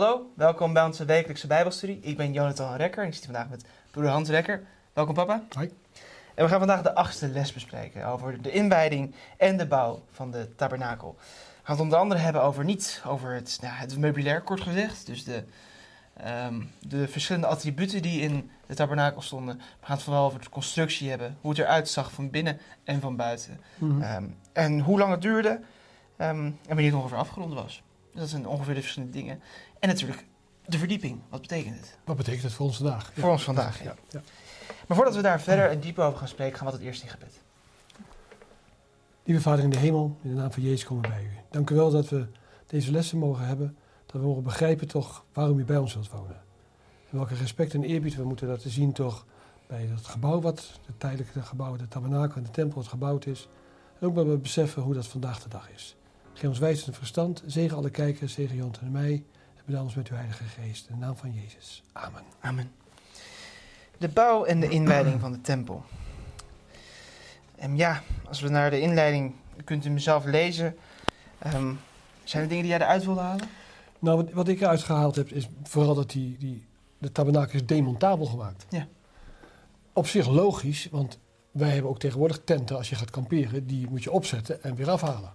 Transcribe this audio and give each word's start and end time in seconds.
Hallo, 0.00 0.30
welkom 0.34 0.72
bij 0.72 0.84
onze 0.84 1.04
wekelijkse 1.04 1.46
Bijbelstudie. 1.46 1.98
Ik 2.00 2.16
ben 2.16 2.32
Jonathan 2.32 2.76
Rekker 2.76 3.02
en 3.02 3.08
ik 3.08 3.14
zit 3.14 3.24
vandaag 3.24 3.48
met 3.48 3.64
broeder 3.90 4.12
Hans 4.12 4.28
Rekker. 4.28 4.62
Welkom 4.92 5.14
papa. 5.14 5.42
Hoi. 5.50 5.72
En 6.34 6.44
we 6.44 6.50
gaan 6.50 6.58
vandaag 6.58 6.82
de 6.82 6.94
achtste 6.94 7.28
les 7.28 7.52
bespreken 7.52 8.06
over 8.06 8.42
de 8.42 8.50
inwijding 8.50 9.14
en 9.36 9.56
de 9.56 9.66
bouw 9.66 10.02
van 10.12 10.30
de 10.30 10.54
tabernakel. 10.54 11.16
We 11.18 11.26
gaan 11.62 11.74
het 11.74 11.84
onder 11.84 11.98
andere 11.98 12.20
hebben 12.20 12.42
over 12.42 12.64
niet 12.64 13.02
over 13.06 13.34
het, 13.34 13.58
nou, 13.60 13.74
het 13.74 13.98
meubilair 13.98 14.40
kort 14.42 14.60
gezegd, 14.60 15.06
dus 15.06 15.24
de, 15.24 15.44
ehm, 16.16 16.60
de 16.78 17.08
verschillende 17.08 17.46
attributen 17.46 18.02
die 18.02 18.20
in 18.20 18.50
de 18.66 18.74
tabernakel 18.74 19.22
stonden. 19.22 19.56
We 19.56 19.86
gaan 19.86 19.96
het 19.96 20.04
vooral 20.04 20.26
over 20.26 20.40
de 20.40 20.50
constructie 20.50 21.10
hebben, 21.10 21.36
hoe 21.40 21.50
het 21.50 21.60
eruit 21.60 21.88
zag 21.88 22.12
van 22.12 22.30
binnen 22.30 22.58
en 22.84 23.00
van 23.00 23.16
buiten. 23.16 23.60
Mhm. 23.78 24.02
Ehm, 24.02 24.24
en 24.52 24.80
hoe 24.80 24.98
lang 24.98 25.10
het 25.10 25.22
duurde 25.22 25.60
ehm, 26.16 26.44
en 26.44 26.58
wanneer 26.66 26.86
het 26.86 26.94
ongeveer 26.94 27.18
afgerond 27.18 27.54
was. 27.54 27.82
Dus 28.10 28.20
dat 28.20 28.28
zijn 28.28 28.46
ongeveer 28.46 28.74
de 28.74 28.80
verschillende 28.80 29.18
dingen. 29.18 29.40
En 29.80 29.88
natuurlijk 29.88 30.24
de 30.66 30.78
verdieping. 30.78 31.20
Wat 31.28 31.40
betekent 31.40 31.76
het? 31.76 31.98
Wat 32.04 32.16
betekent 32.16 32.42
het 32.42 32.52
voor 32.52 32.66
ons 32.66 32.76
vandaag? 32.76 33.12
Voor 33.18 33.30
ons 33.30 33.44
vandaag, 33.44 33.78
ja. 33.78 33.84
Ja, 33.84 33.94
ja. 34.08 34.20
Maar 34.86 34.96
voordat 34.96 35.16
we 35.16 35.22
daar 35.22 35.40
verder 35.40 35.70
en 35.70 35.80
dieper 35.80 36.04
over 36.04 36.18
gaan 36.18 36.28
spreken, 36.28 36.58
gaan 36.58 36.66
we 36.66 36.72
het 36.72 36.82
eerst 36.82 37.02
in 37.02 37.08
gebed. 37.08 37.40
Lieve 39.24 39.42
Vader 39.42 39.64
in 39.64 39.70
de 39.70 39.78
hemel, 39.78 40.16
in 40.22 40.28
de 40.28 40.36
naam 40.36 40.52
van 40.52 40.62
Jezus 40.62 40.84
komen 40.84 41.02
we 41.02 41.08
bij 41.08 41.22
u. 41.22 41.30
Dank 41.50 41.70
u 41.70 41.74
wel 41.74 41.90
dat 41.90 42.08
we 42.08 42.26
deze 42.66 42.90
lessen 42.90 43.18
mogen 43.18 43.46
hebben. 43.46 43.76
Dat 44.06 44.20
we 44.20 44.26
mogen 44.26 44.42
begrijpen 44.42 44.88
toch 44.88 45.24
waarom 45.32 45.58
u 45.58 45.64
bij 45.64 45.76
ons 45.76 45.94
wilt 45.94 46.10
wonen. 46.10 46.42
En 47.10 47.16
welke 47.16 47.34
respect 47.34 47.74
en 47.74 47.84
eerbied 47.84 48.16
we 48.16 48.24
moeten 48.24 48.48
laten 48.48 48.70
zien 48.70 48.92
toch 48.92 49.26
bij 49.66 49.88
het 49.94 50.06
gebouw 50.06 50.40
wat, 50.40 50.80
het 50.86 51.00
tijdelijke 51.00 51.42
gebouw, 51.42 51.76
de 51.76 51.88
tabernakel 51.88 52.36
en 52.36 52.42
de 52.42 52.50
tempel 52.50 52.76
wat 52.76 52.88
gebouwd 52.88 53.26
is. 53.26 53.48
En 53.98 54.06
ook 54.06 54.14
dat 54.14 54.26
we 54.26 54.36
beseffen 54.36 54.82
hoe 54.82 54.94
dat 54.94 55.06
vandaag 55.06 55.42
de 55.42 55.48
dag 55.48 55.70
is. 55.70 55.96
Geef 56.32 56.48
ons 56.48 56.58
wijs 56.58 56.86
en 56.86 56.94
verstand. 56.94 57.42
Zegen 57.46 57.76
alle 57.76 57.90
kijkers, 57.90 58.32
zegen 58.32 58.56
Jont 58.56 58.78
en 58.78 58.90
mij. 58.90 59.24
En 59.70 59.76
bedan 59.76 59.88
ons 59.88 59.98
met 59.98 60.08
uw 60.08 60.16
heilige 60.16 60.44
geest. 60.44 60.88
In 60.88 60.94
de 60.94 61.00
naam 61.00 61.16
van 61.16 61.32
Jezus. 61.32 61.82
Amen. 61.92 62.22
Amen. 62.40 62.72
De 63.98 64.08
bouw 64.08 64.44
en 64.44 64.60
de 64.60 64.68
inwijding 64.68 65.20
van 65.20 65.32
de 65.32 65.40
tempel. 65.40 65.84
En 67.56 67.76
ja, 67.76 68.02
als 68.28 68.40
we 68.40 68.48
naar 68.48 68.70
de 68.70 68.80
inleiding, 68.80 69.34
kunt 69.64 69.84
u 69.84 69.90
mezelf 69.90 70.24
lezen. 70.24 70.76
Ehm, 71.38 71.72
zijn 72.24 72.42
er 72.42 72.48
dingen 72.48 72.64
die 72.64 72.72
jij 72.72 72.80
eruit 72.80 73.04
wilde 73.04 73.20
halen? 73.20 73.48
Nou, 73.98 74.16
wat, 74.16 74.32
wat 74.32 74.48
ik 74.48 74.60
eruit 74.60 74.82
gehaald 74.82 75.16
heb, 75.16 75.28
is 75.28 75.48
vooral 75.62 75.94
dat 75.94 76.10
die, 76.10 76.36
die, 76.38 76.64
de 76.98 77.12
tabernakel 77.12 77.54
is 77.54 77.66
demontabel 77.66 78.26
gemaakt. 78.26 78.66
Ja. 78.68 78.86
Op 79.92 80.06
zich 80.06 80.28
logisch, 80.28 80.88
want 80.90 81.18
wij 81.50 81.70
hebben 81.70 81.90
ook 81.90 81.98
tegenwoordig 81.98 82.40
tenten, 82.44 82.76
als 82.76 82.88
je 82.88 82.94
gaat 82.94 83.10
kamperen, 83.10 83.66
die 83.66 83.88
moet 83.90 84.02
je 84.02 84.10
opzetten 84.10 84.62
en 84.62 84.74
weer 84.74 84.90
afhalen. 84.90 85.32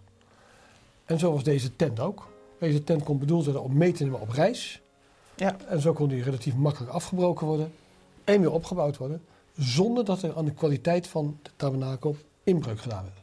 En 1.06 1.20
zo 1.20 1.32
was 1.32 1.44
deze 1.44 1.76
tent 1.76 2.00
ook. 2.00 2.34
Deze 2.60 2.84
tent 2.84 3.04
kon 3.04 3.20
bedoeld 3.20 3.44
worden 3.44 3.64
om 3.64 3.78
mee 3.78 3.92
te 3.92 4.04
nemen 4.04 4.20
op 4.22 4.30
reis. 4.30 4.82
Ja. 5.36 5.56
En 5.68 5.82
zo 5.82 5.94
kon 5.94 6.10
die 6.10 6.24
relatief 6.24 6.56
makkelijk 6.56 6.92
afgebroken 6.92 7.48
worden 7.48 7.72
en 8.24 8.40
weer 8.42 8.52
opgebouwd 8.52 8.98
worden, 8.98 9.22
zonder 9.58 10.06
dat 10.06 10.22
er 10.22 10.38
aan 10.38 10.46
de 10.46 10.54
kwaliteit 10.54 11.08
van 11.08 11.38
de 11.42 11.50
tabernakel 11.56 12.16
inbreuk 12.44 12.80
gedaan 12.80 13.04
werd. 13.04 13.16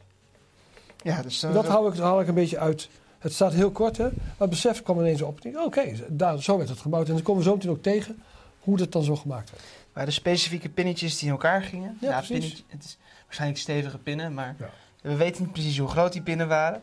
Ja, 1.03 1.21
dus 1.21 1.43
eh, 1.43 1.53
Dat 1.53 1.67
haal 1.67 1.87
ik, 1.87 1.97
haal 1.97 2.21
ik 2.21 2.27
een 2.27 2.33
beetje 2.33 2.59
uit. 2.59 2.89
Het 3.19 3.33
staat 3.33 3.53
heel 3.53 3.71
kort, 3.71 3.97
hè? 3.97 4.03
maar 4.03 4.13
het 4.37 4.49
besef 4.49 4.83
kwam 4.83 4.99
ineens 4.99 5.21
op. 5.21 5.39
Oké, 5.65 5.93
daar 6.09 6.41
zo 6.41 6.57
werd 6.57 6.69
het 6.69 6.79
gebouwd. 6.79 7.07
En 7.07 7.13
dan 7.13 7.23
komen 7.23 7.43
we 7.43 7.49
zo 7.49 7.55
meteen 7.55 7.71
ook 7.71 7.81
tegen 7.81 8.21
hoe 8.59 8.77
dat 8.77 8.91
dan 8.91 9.03
zo 9.03 9.15
gemaakt 9.15 9.51
werd. 9.51 9.63
waren 9.93 10.09
de 10.09 10.15
specifieke 10.15 10.69
pinnetjes 10.69 11.17
die 11.17 11.25
in 11.25 11.31
elkaar 11.31 11.61
gingen. 11.61 11.97
Ja, 12.01 12.09
precies. 12.17 12.27
pinnetje- 12.39 12.63
het 12.67 12.83
is 12.83 12.97
waarschijnlijk 13.25 13.59
stevige 13.61 13.97
pinnen, 13.97 14.33
maar 14.33 14.55
Ja. 14.59 14.69
we 15.01 15.15
weten 15.15 15.43
niet 15.43 15.51
precies 15.51 15.77
hoe 15.77 15.87
groot 15.87 16.11
die 16.13 16.21
pinnen 16.21 16.47
waren. 16.47 16.81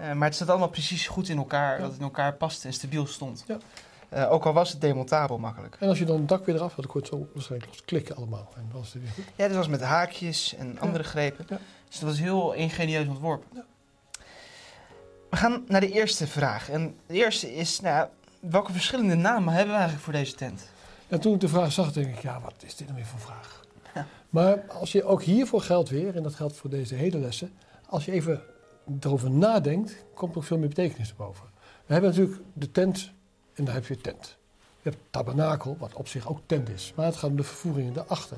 Eh, 0.00 0.12
maar 0.12 0.28
het 0.28 0.36
zat 0.36 0.48
allemaal 0.48 0.68
precies 0.68 1.06
goed 1.06 1.28
in 1.28 1.36
elkaar, 1.38 1.74
Ja. 1.74 1.80
dat 1.80 1.88
het 1.90 1.98
in 1.98 2.04
elkaar 2.04 2.34
paste 2.34 2.66
en 2.66 2.72
stabiel 2.72 3.06
stond. 3.06 3.44
Ja. 3.46 3.58
Eh, 4.08 4.32
ook 4.32 4.44
al 4.46 4.52
was 4.52 4.70
het 4.72 4.80
demontabel 4.80 5.38
makkelijk. 5.38 5.76
En 5.80 5.88
als 5.88 5.98
je 5.98 6.04
dan 6.04 6.16
het 6.18 6.28
dak 6.28 6.46
weer 6.46 6.54
eraf 6.54 6.74
had, 6.74 6.86
kon 6.86 7.00
je 7.02 7.08
het 7.08 7.16
zo 7.18 7.28
waarschijnlijk 7.34 7.82
klikken 7.84 8.16
allemaal. 8.16 8.52
En 8.56 8.68
was 8.72 8.92
het 8.92 9.02
weer. 9.02 9.24
Ja, 9.36 9.46
dit 9.46 9.56
was 9.56 9.68
met 9.68 9.80
haakjes 9.82 10.54
en 10.54 10.78
andere 10.78 11.04
grepen. 11.04 11.46
Ja. 11.48 11.58
Dus 11.88 11.98
dat 11.98 12.08
was 12.08 12.18
heel 12.18 12.52
ingenieus 12.52 13.08
ontworpen. 13.08 13.64
We 15.30 15.36
gaan 15.36 15.64
naar 15.68 15.80
de 15.80 15.90
eerste 15.92 16.26
vraag. 16.26 16.70
En 16.70 16.96
de 17.06 17.14
eerste 17.14 17.54
is, 17.54 17.80
nou, 17.80 17.94
ja, 17.94 18.10
welke 18.40 18.72
verschillende 18.72 19.14
namen 19.14 19.52
hebben 19.52 19.70
we 19.74 19.78
eigenlijk 19.80 20.04
voor 20.04 20.12
deze 20.12 20.34
tent? 20.34 20.68
En 21.08 21.20
toen 21.20 21.34
ik 21.34 21.40
de 21.40 21.48
vraag 21.48 21.72
zag, 21.72 21.92
denk 21.92 22.06
ik, 22.16 22.22
ja, 22.22 22.40
wat 22.40 22.54
is 22.64 22.76
dit 22.76 22.86
nou 22.86 22.98
weer 22.98 23.08
voor 23.08 23.20
vraag? 23.20 23.60
Ja. 23.94 24.06
Maar 24.30 24.62
als 24.68 24.92
je 24.92 25.04
ook 25.04 25.22
hiervoor 25.22 25.60
geldt 25.62 25.88
weer, 25.88 26.16
en 26.16 26.22
dat 26.22 26.34
geldt 26.34 26.56
voor 26.56 26.70
deze 26.70 26.94
hele 26.94 27.18
lessen, 27.18 27.52
als 27.86 28.04
je 28.04 28.12
even 28.12 28.42
erover 29.00 29.30
nadenkt, 29.30 30.04
komt 30.14 30.32
er 30.32 30.38
ook 30.38 30.44
veel 30.44 30.58
meer 30.58 30.68
betekenis 30.68 31.16
boven. 31.16 31.44
We 31.86 31.92
hebben 31.92 32.10
natuurlijk 32.10 32.40
de 32.52 32.70
tent, 32.70 33.12
en 33.54 33.64
dan 33.64 33.74
heb 33.74 33.86
je 33.86 33.96
tent. 33.96 34.36
Je 34.82 34.90
hebt 34.90 35.02
tabernakel, 35.10 35.76
wat 35.78 35.94
op 35.94 36.08
zich 36.08 36.28
ook 36.28 36.38
tent 36.46 36.68
is, 36.68 36.92
maar 36.96 37.06
het 37.06 37.16
gaat 37.16 37.30
om 37.30 37.36
de 37.36 37.42
vervoeringen 37.42 37.92
daarachter. 37.92 38.36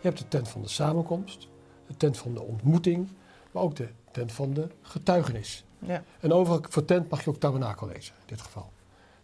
Je 0.00 0.08
hebt 0.08 0.18
de 0.18 0.28
tent 0.28 0.48
van 0.48 0.62
de 0.62 0.68
samenkomst, 0.68 1.48
de 1.86 1.96
tent 1.96 2.18
van 2.18 2.34
de 2.34 2.42
ontmoeting, 2.42 3.08
maar 3.50 3.62
ook 3.62 3.76
de 3.76 3.88
tent 4.10 4.32
van 4.32 4.52
de 4.52 4.68
getuigenis. 4.82 5.64
Ja. 5.78 6.04
En 6.20 6.32
overal 6.32 6.60
voor 6.68 6.84
tent 6.84 7.10
mag 7.10 7.24
je 7.24 7.30
ook 7.30 7.40
tabernakel 7.40 7.86
lezen, 7.86 8.14
in 8.14 8.26
dit 8.26 8.40
geval. 8.40 8.72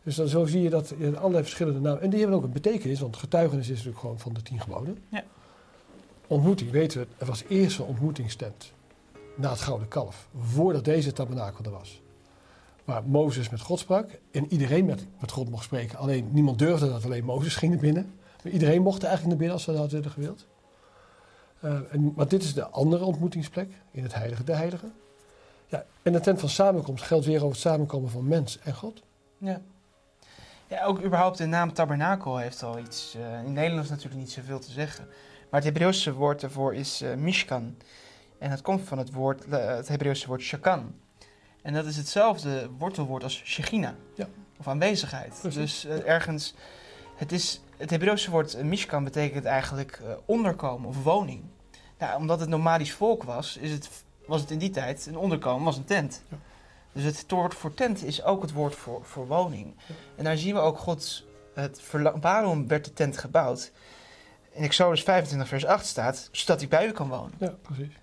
Dus 0.02 0.14
dan 0.14 0.28
zo 0.28 0.46
zie 0.46 0.62
je 0.62 0.70
dat 0.70 0.92
je 0.98 1.16
allerlei 1.16 1.42
verschillende 1.42 1.80
namen. 1.80 2.02
En 2.02 2.10
die 2.10 2.18
hebben 2.18 2.36
ook 2.36 2.44
een 2.44 2.52
betekenis, 2.52 3.00
want 3.00 3.16
getuigenis 3.16 3.64
is 3.64 3.70
natuurlijk 3.70 3.98
gewoon 3.98 4.18
van 4.18 4.32
de 4.32 4.42
tien 4.42 4.60
geboden. 4.60 4.98
Ja. 5.08 5.24
Ontmoeting, 6.26 6.70
weten 6.70 7.00
we, 7.00 7.06
er 7.18 7.26
was 7.26 7.44
eerst 7.48 7.78
een 7.78 7.84
ontmoetingstent 7.84 8.72
na 9.40 9.50
het 9.50 9.60
Gouden 9.60 9.88
Kalf, 9.88 10.28
voordat 10.38 10.84
deze 10.84 11.12
tabernakel 11.12 11.64
er 11.64 11.70
was. 11.70 12.02
Waar 12.84 13.04
Mozes 13.04 13.48
met 13.48 13.60
God 13.60 13.78
sprak 13.78 14.10
en 14.30 14.52
iedereen 14.52 14.84
met, 14.84 15.06
met 15.20 15.30
God 15.30 15.50
mocht 15.50 15.64
spreken. 15.64 15.98
Alleen 15.98 16.28
niemand 16.32 16.58
durfde 16.58 16.88
dat, 16.88 17.04
alleen 17.04 17.24
Mozes 17.24 17.56
ging 17.56 17.72
naar 17.72 17.80
binnen. 17.80 18.14
Maar 18.42 18.52
iedereen 18.52 18.82
mocht 18.82 19.02
er 19.02 19.08
eigenlijk 19.08 19.28
naar 19.28 19.36
binnen 19.36 19.56
als 19.56 19.64
ze 19.64 19.72
dat 19.72 19.92
hadden 19.92 20.10
gewild. 20.10 20.46
Eh, 21.60 21.78
en, 21.90 22.12
maar 22.16 22.28
dit 22.28 22.42
is 22.42 22.54
de 22.54 22.66
andere 22.66 23.04
ontmoetingsplek 23.04 23.72
in 23.90 24.02
het 24.02 24.14
Heilige 24.14 24.44
der 24.44 24.56
Heiligen. 24.56 24.92
Ja, 25.66 25.84
en 26.02 26.12
de 26.12 26.20
tent 26.20 26.40
van 26.40 26.48
samenkomst 26.48 27.04
geldt 27.04 27.26
weer 27.26 27.36
over 27.36 27.50
het 27.50 27.60
samenkomen 27.60 28.10
van 28.10 28.28
mens 28.28 28.58
en 28.58 28.74
God. 28.74 29.02
Ja. 29.38 29.60
Ja, 30.66 30.84
ook 30.84 31.02
überhaupt 31.02 31.38
de 31.38 31.46
naam 31.46 31.72
tabernakel 31.72 32.36
heeft 32.38 32.62
al 32.62 32.78
iets. 32.78 33.14
eh, 33.14 33.44
in 33.44 33.52
Nederlands 33.52 33.90
natuurlijk 33.90 34.20
niet 34.20 34.30
zoveel 34.30 34.58
te 34.58 34.70
zeggen. 34.70 35.04
Maar 35.50 35.60
het 35.60 35.64
Hebreeuwse 35.64 36.12
woord 36.12 36.42
ervoor 36.42 36.74
is 36.74 37.00
eh, 37.00 37.14
mishkan. 37.14 37.76
En 38.40 38.50
dat 38.50 38.62
komt 38.62 38.88
van 38.88 38.98
het, 38.98 39.12
woord, 39.12 39.44
eh, 39.44 39.66
het 39.66 39.88
Hebreeuwse 39.88 40.26
woord 40.26 40.40
shakan. 40.40 40.94
En 41.62 41.72
dat 41.72 41.86
is 41.86 41.96
hetzelfde 41.96 42.70
wortelwoord 42.78 43.22
als 43.22 43.42
shechina. 43.44 43.94
Ja. 44.14 44.28
Of 44.58 44.68
aanwezigheid. 44.68 45.38
Precies. 45.40 45.80
Dus 45.80 45.84
eh, 45.84 46.08
ergens... 46.08 46.54
Het, 47.16 47.32
is, 47.32 47.60
het 47.76 47.90
Hebreeuwse 47.90 48.30
woord 48.30 48.54
eh, 48.54 48.64
mishkan 48.64 49.04
betekent 49.04 49.44
eigenlijk 49.44 50.00
onderkomen 50.24 50.88
of 50.88 51.02
woning. 51.02 51.42
Nou, 51.98 52.18
omdat 52.18 52.40
het 52.40 52.48
nomadisch 52.48 52.92
volk 52.92 53.22
was, 53.22 53.56
is 53.56 53.70
het, 53.70 53.88
was 54.26 54.40
het 54.40 54.50
in 54.50 54.58
die 54.58 54.70
tijd 54.70 55.06
een 55.06 55.16
onderkomen, 55.16 55.64
was 55.64 55.76
een 55.76 55.84
tent. 55.84 56.22
Ja. 56.28 56.36
Dus 56.92 57.04
het 57.04 57.24
woord 57.28 57.54
voor 57.54 57.74
tent 57.74 58.04
is 58.04 58.22
ook 58.22 58.42
het 58.42 58.52
woord 58.52 58.74
voor, 58.74 59.04
voor 59.04 59.26
woning. 59.26 59.74
Ja. 59.86 59.94
En 60.16 60.24
daar 60.24 60.36
zien 60.36 60.54
we 60.54 60.60
ook 60.60 60.78
Gods... 60.78 61.28
Het 61.54 61.82
waarom 62.20 62.68
werd 62.68 62.84
de 62.84 62.92
tent 62.92 63.18
gebouwd? 63.18 63.72
In 64.50 64.62
Exodus 64.62 65.02
25 65.02 65.48
vers 65.48 65.66
8 65.66 65.86
staat, 65.86 66.28
zodat 66.32 66.60
hij 66.60 66.68
bij 66.68 66.86
u 66.86 66.92
kan 66.92 67.08
wonen. 67.08 67.32
Ja, 67.38 67.54
precies. 67.62 67.99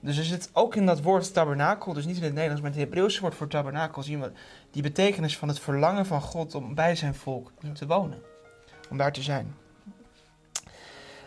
Dus 0.00 0.18
er 0.18 0.24
zit 0.24 0.50
ook 0.52 0.74
in 0.74 0.86
dat 0.86 1.02
woord 1.02 1.32
tabernakel, 1.32 1.92
dus 1.92 2.04
niet 2.04 2.16
in 2.16 2.22
het 2.22 2.32
Nederlands, 2.32 2.62
maar 2.62 2.70
in 2.70 2.76
het 2.78 2.86
Hebreeuwse 2.88 3.20
woord 3.20 3.34
voor 3.34 3.48
tabernakel 3.48 4.02
zien 4.02 4.20
we 4.20 4.32
die 4.70 4.82
betekenis 4.82 5.38
van 5.38 5.48
het 5.48 5.58
verlangen 5.60 6.06
van 6.06 6.20
God 6.20 6.54
om 6.54 6.74
bij 6.74 6.96
zijn 6.96 7.14
volk 7.14 7.50
te 7.74 7.86
wonen. 7.86 8.22
Om 8.90 8.96
daar 8.96 9.12
te 9.12 9.22
zijn. 9.22 9.54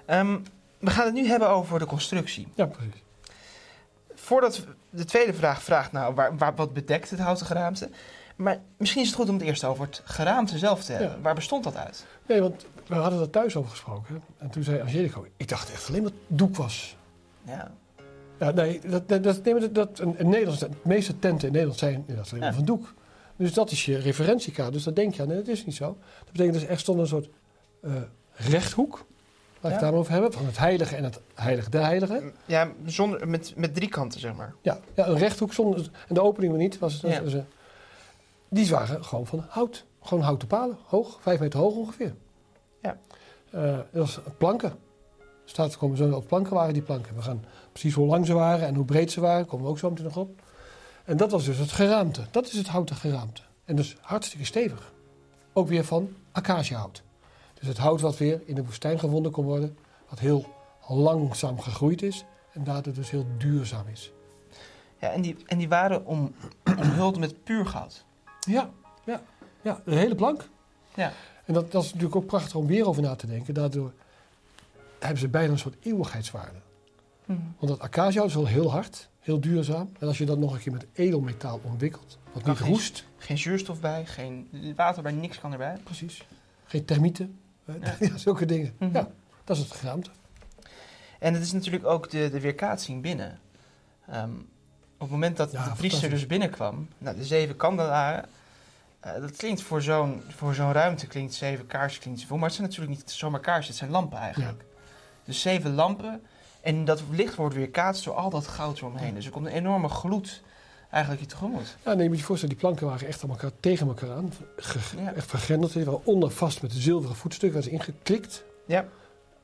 Ehm, 0.06 0.40
we 0.80 0.90
gaan 0.90 1.06
het 1.06 1.14
nu 1.14 1.28
hebben 1.28 1.50
over 1.50 1.80
de 1.80 1.86
constructie. 1.86 2.48
Ja, 2.56 2.66
precies. 2.66 3.04
Voordat 4.16 4.58
we- 4.58 4.76
de 4.90 5.06
tweede 5.06 5.34
vraag 5.34 5.64
vraagt, 5.64 5.92
nou, 5.92 6.14
waar, 6.16 6.38
waar, 6.38 6.56
wat 6.56 6.74
bedekt 6.74 7.10
het 7.10 7.20
houten 7.20 7.46
geraamte? 7.46 7.90
Maar 8.36 8.60
misschien 8.78 9.02
is 9.02 9.08
het 9.08 9.18
goed 9.18 9.30
om 9.30 9.36
het 9.36 9.44
eerst 9.44 9.64
over 9.64 9.86
het 9.86 10.02
geraamte 10.06 10.58
zelf 10.58 10.84
te 10.84 10.92
hebben. 10.92 11.10
Ja. 11.16 11.22
Waar 11.22 11.36
bestond 11.36 11.64
dat 11.64 11.76
uit? 11.76 12.06
Nee, 12.28 12.42
want 12.42 12.66
we 12.88 12.96
hadden 12.96 13.20
dat 13.20 13.32
thuis 13.32 13.56
over 13.56 13.70
gesproken. 13.72 14.24
En 14.38 14.50
toen 14.50 14.64
zei 14.64 14.82
Angelico, 14.82 15.26
ik 15.38 15.48
dacht 15.48 15.72
echt 15.72 15.88
alleen 15.90 16.04
dat 16.04 16.12
het 16.12 16.38
doek 16.40 16.56
was. 16.56 16.96
Ja, 17.44 17.72
Ja, 18.40 18.52
nee, 18.52 18.80
dat, 18.90 19.10
dat, 19.10 19.24
dat, 19.24 19.44
nee, 19.44 19.54
maar 19.54 19.62
dat, 19.62 19.74
dat, 19.74 20.00
in 20.18 20.30
Nederland, 20.30 20.60
de 20.60 20.70
meeste 20.84 21.20
tenten 21.20 21.48
in 21.48 21.54
Nederland 21.54 21.80
zijn 21.80 21.94
inderdaad 21.94 22.28
alleen 22.30 22.40
maar 22.40 22.50
Ja. 22.50 22.56
van 22.56 22.66
doek. 22.66 22.94
Dus 23.36 23.54
dat 23.54 23.72
is 23.72 23.86
je 23.86 23.98
referentiekaart. 23.98 24.74
Dus 24.74 24.84
dat 24.84 24.96
denk 24.96 25.14
je 25.14 25.22
aan. 25.22 25.28
Nee, 25.28 25.38
dat 25.38 25.48
is 25.48 25.66
niet 25.66 25.76
zo. 25.76 25.98
Dat 26.24 26.32
betekent 26.32 26.54
dus 26.54 26.66
echt 26.66 26.82
stond 26.82 27.00
een 27.00 27.08
soort 27.08 27.30
eh, 27.82 27.92
rechthoek. 28.34 29.06
Waar 29.60 29.72
ik 29.72 29.78
het 29.78 29.88
daarover 29.90 30.12
hebben. 30.12 30.34
Van 30.34 30.46
het 30.46 30.58
heilige 30.58 30.96
en 30.96 31.04
het 31.04 31.20
heilige 31.36 31.70
der 31.70 31.82
heiligen. 31.86 32.34
ja 32.46 32.72
zonder, 32.86 33.28
met, 33.28 33.54
met 33.56 33.76
drie 33.76 33.90
kanten, 33.90 34.20
zeg 34.20 34.34
maar. 34.36 34.54
Ja, 34.62 34.80
ja 34.96 35.08
een 35.08 35.18
rechthoek 35.18 35.54
zonder... 35.54 35.90
En 36.08 36.16
de 36.16 36.22
opening 36.22 36.52
weer 36.54 36.62
niet. 36.62 36.80
Was, 36.80 37.02
was, 37.02 37.12
Ja. 37.12 37.24
was, 37.24 37.34
eh, 37.34 37.42
die 38.50 38.70
waren 38.70 39.04
gewoon 39.06 39.28
van 39.28 39.46
hout. 39.50 39.86
Gewoon 40.02 40.24
houten 40.24 40.48
palen. 40.48 40.78
Hoog. 40.86 41.18
Vijf 41.22 41.40
meter 41.40 41.60
hoog 41.60 41.76
ongeveer. 41.76 42.14
Ja. 42.82 42.98
Eh, 43.52 43.62
dat 43.74 43.86
was 43.92 44.20
planken. 44.38 44.74
Staat 45.46 45.78
komen 45.78 45.98
zo 45.98 46.12
op 46.12 46.28
planken 46.28 46.54
waren 46.54 46.74
die 46.74 46.82
planken. 46.82 47.16
We 47.16 47.22
gaan 47.22 47.46
precies 47.72 47.94
hoe 47.94 48.08
lang 48.08 48.26
ze 48.26 48.34
waren 48.34 48.68
en 48.68 48.76
hoe 48.76 48.86
breed 48.86 49.12
ze 49.12 49.22
waren. 49.22 49.46
Komen 49.46 49.66
we 49.66 49.72
ook 49.72 49.80
zo 49.80 49.90
meteen 49.90 50.06
nog 50.06 50.18
op. 50.18 50.42
En 51.06 51.18
dat 51.18 51.32
was 51.32 51.46
dus 51.46 51.58
het 51.58 51.72
geraamte. 51.72 52.22
Dat 52.32 52.46
is 52.46 52.54
het 52.54 52.68
houten 52.68 52.96
geraamte. 52.96 53.42
En 53.66 53.76
dus 53.76 53.98
hartstikke 54.02 54.46
stevig. 54.46 54.92
ook 55.54 55.68
weer 55.68 55.86
van 55.86 56.10
acaciahout. 56.32 57.04
Dus 57.54 57.68
het 57.68 57.78
hout 57.78 58.02
wat 58.02 58.18
weer 58.18 58.42
in 58.46 58.56
de 58.56 58.66
woestijn 58.66 59.00
gevonden 59.00 59.32
kon 59.32 59.46
worden, 59.46 59.78
wat 60.10 60.20
heel 60.20 60.46
langzaam 60.88 61.60
gegroeid 61.60 62.02
is 62.02 62.26
en 62.52 62.64
daardoor 62.64 62.94
dus 62.94 63.10
heel 63.10 63.26
duurzaam 63.38 63.88
is. 63.88 64.12
Ja, 65.00 65.10
en 65.10 65.22
die, 65.22 65.36
en 65.46 65.58
die 65.58 65.70
waren 65.70 66.06
om, 66.06 66.36
omhuld 66.80 67.20
met 67.20 67.44
puur 67.44 67.66
goud. 67.66 68.06
Ja, 68.40 68.70
ja, 69.06 69.22
ja, 69.62 69.82
de 69.86 69.96
hele 69.96 70.16
plank. 70.16 70.50
Ja. 70.96 71.12
En 71.46 71.54
dat, 71.54 71.72
dat 71.72 71.84
is 71.84 71.88
natuurlijk 71.88 72.16
ook 72.16 72.26
prachtig 72.26 72.56
om 72.56 72.68
weer 72.68 72.88
over 72.88 73.02
na 73.02 73.16
te 73.16 73.28
denken. 73.28 73.54
Daardoor 73.54 73.94
hebben 75.04 75.20
ze 75.22 75.28
bijna 75.28 75.52
een 75.52 75.60
soort 75.60 75.76
eeuwigheidswaarde. 75.82 76.62
Want 77.26 77.68
dat 77.68 77.80
acaciahout 77.80 78.30
is 78.30 78.36
wel 78.36 78.48
heel 78.48 78.72
hard, 78.72 79.10
heel 79.20 79.40
duurzaam. 79.40 79.90
En 80.00 80.08
als 80.08 80.18
je 80.18 80.26
dat 80.26 80.38
nog 80.38 80.54
een 80.54 80.60
keer 80.60 80.72
met 80.72 80.86
edelmetaal 80.94 81.60
ontwikkelt, 81.64 82.18
wat 82.32 82.46
niet 82.46 82.58
geen- 82.58 82.68
roest, 82.68 83.06
Geen 83.18 83.38
zuurstof 83.38 83.80
bij, 83.80 84.06
geen 84.06 84.48
water 84.76 85.04
bij, 85.04 85.12
niks 85.12 85.40
kan 85.40 85.52
erbij. 85.52 85.78
precies. 85.84 86.28
Geen 86.66 86.86
termieten, 86.86 87.40
Ja. 87.66 87.74
ja. 88.00 88.18
zulke 88.18 88.46
dingen. 88.46 88.74
Mhm. 88.80 88.94
Ja, 88.96 89.08
dat 89.44 89.58
is 89.58 89.64
het 89.64 89.72
geraamte. 89.72 90.10
En 91.20 91.34
het 91.34 91.44
is 91.44 91.52
natuurlijk 91.52 91.86
ook 91.86 92.10
de, 92.10 92.30
de 92.30 92.40
weerkaatsing 92.40 93.02
binnen. 93.02 93.40
Ehm, 94.08 94.32
op 94.94 95.00
het 95.00 95.10
moment 95.10 95.38
dat 95.38 95.52
Ja, 95.52 95.70
de 95.70 95.76
priester 95.76 96.10
dus 96.10 96.26
binnenkwam, 96.26 96.88
nou, 96.98 97.16
de 97.18 97.24
zeven 97.26 97.56
kandelaren, 97.56 98.26
eh, 99.00 99.14
dat 99.14 99.36
klinkt 99.36 99.62
voor 99.62 99.82
zo'n, 99.82 100.22
voor 100.30 100.54
zo'n 100.54 100.72
ruimte, 100.72 101.08
klinkt 101.08 101.34
zeven 101.34 101.68
kaarsen, 101.68 102.02
klinkt 102.02 102.30
maar 102.30 102.40
het 102.42 102.54
zijn 102.54 102.68
natuurlijk 102.68 102.98
niet 102.98 103.12
zomaar 103.12 103.40
kaarsen, 103.40 103.68
het 103.70 103.78
zijn 103.80 103.92
lampen 103.92 104.18
eigenlijk. 104.18 104.64
Dus 105.26 105.42
zeven 105.42 105.74
lampen 105.76 106.22
en 106.62 106.86
dat 106.86 107.02
licht 107.12 107.36
wordt 107.36 107.56
weerkaatst 107.56 108.04
door 108.04 108.14
al 108.14 108.30
dat 108.30 108.48
goud 108.48 108.78
eromheen. 108.78 109.14
Dus 109.14 109.26
er 109.26 109.32
komt 109.32 109.46
een 109.46 109.52
enorme 109.52 109.90
gloed 109.90 110.42
eigenlijk 110.90 111.24
je 111.24 111.30
tegemoet. 111.30 111.78
Ja, 111.86 111.94
nee, 111.94 112.04
je 112.04 112.10
moet 112.10 112.18
je 112.18 112.24
voorstellen, 112.26 112.56
die 112.56 112.64
planken 112.66 112.88
waren 112.88 113.08
echt 113.08 113.24
aan 113.24 113.30
elkaar, 113.30 113.52
tegen 113.60 113.88
elkaar 113.88 114.12
aan. 114.12 114.34
ge- 114.58 115.02
Ja. 115.02 115.14
Echt 115.14 115.28
vergrendeld. 115.30 115.74
Die 115.74 115.86
waren 115.86 116.06
onder 116.06 116.32
vast 116.32 116.62
met 116.62 116.72
zilveren 116.74 117.16
voetstukken, 117.16 117.62
werden 117.62 117.80
ze 117.80 117.88
ingeklikt. 117.88 118.44
Ja. 118.66 118.86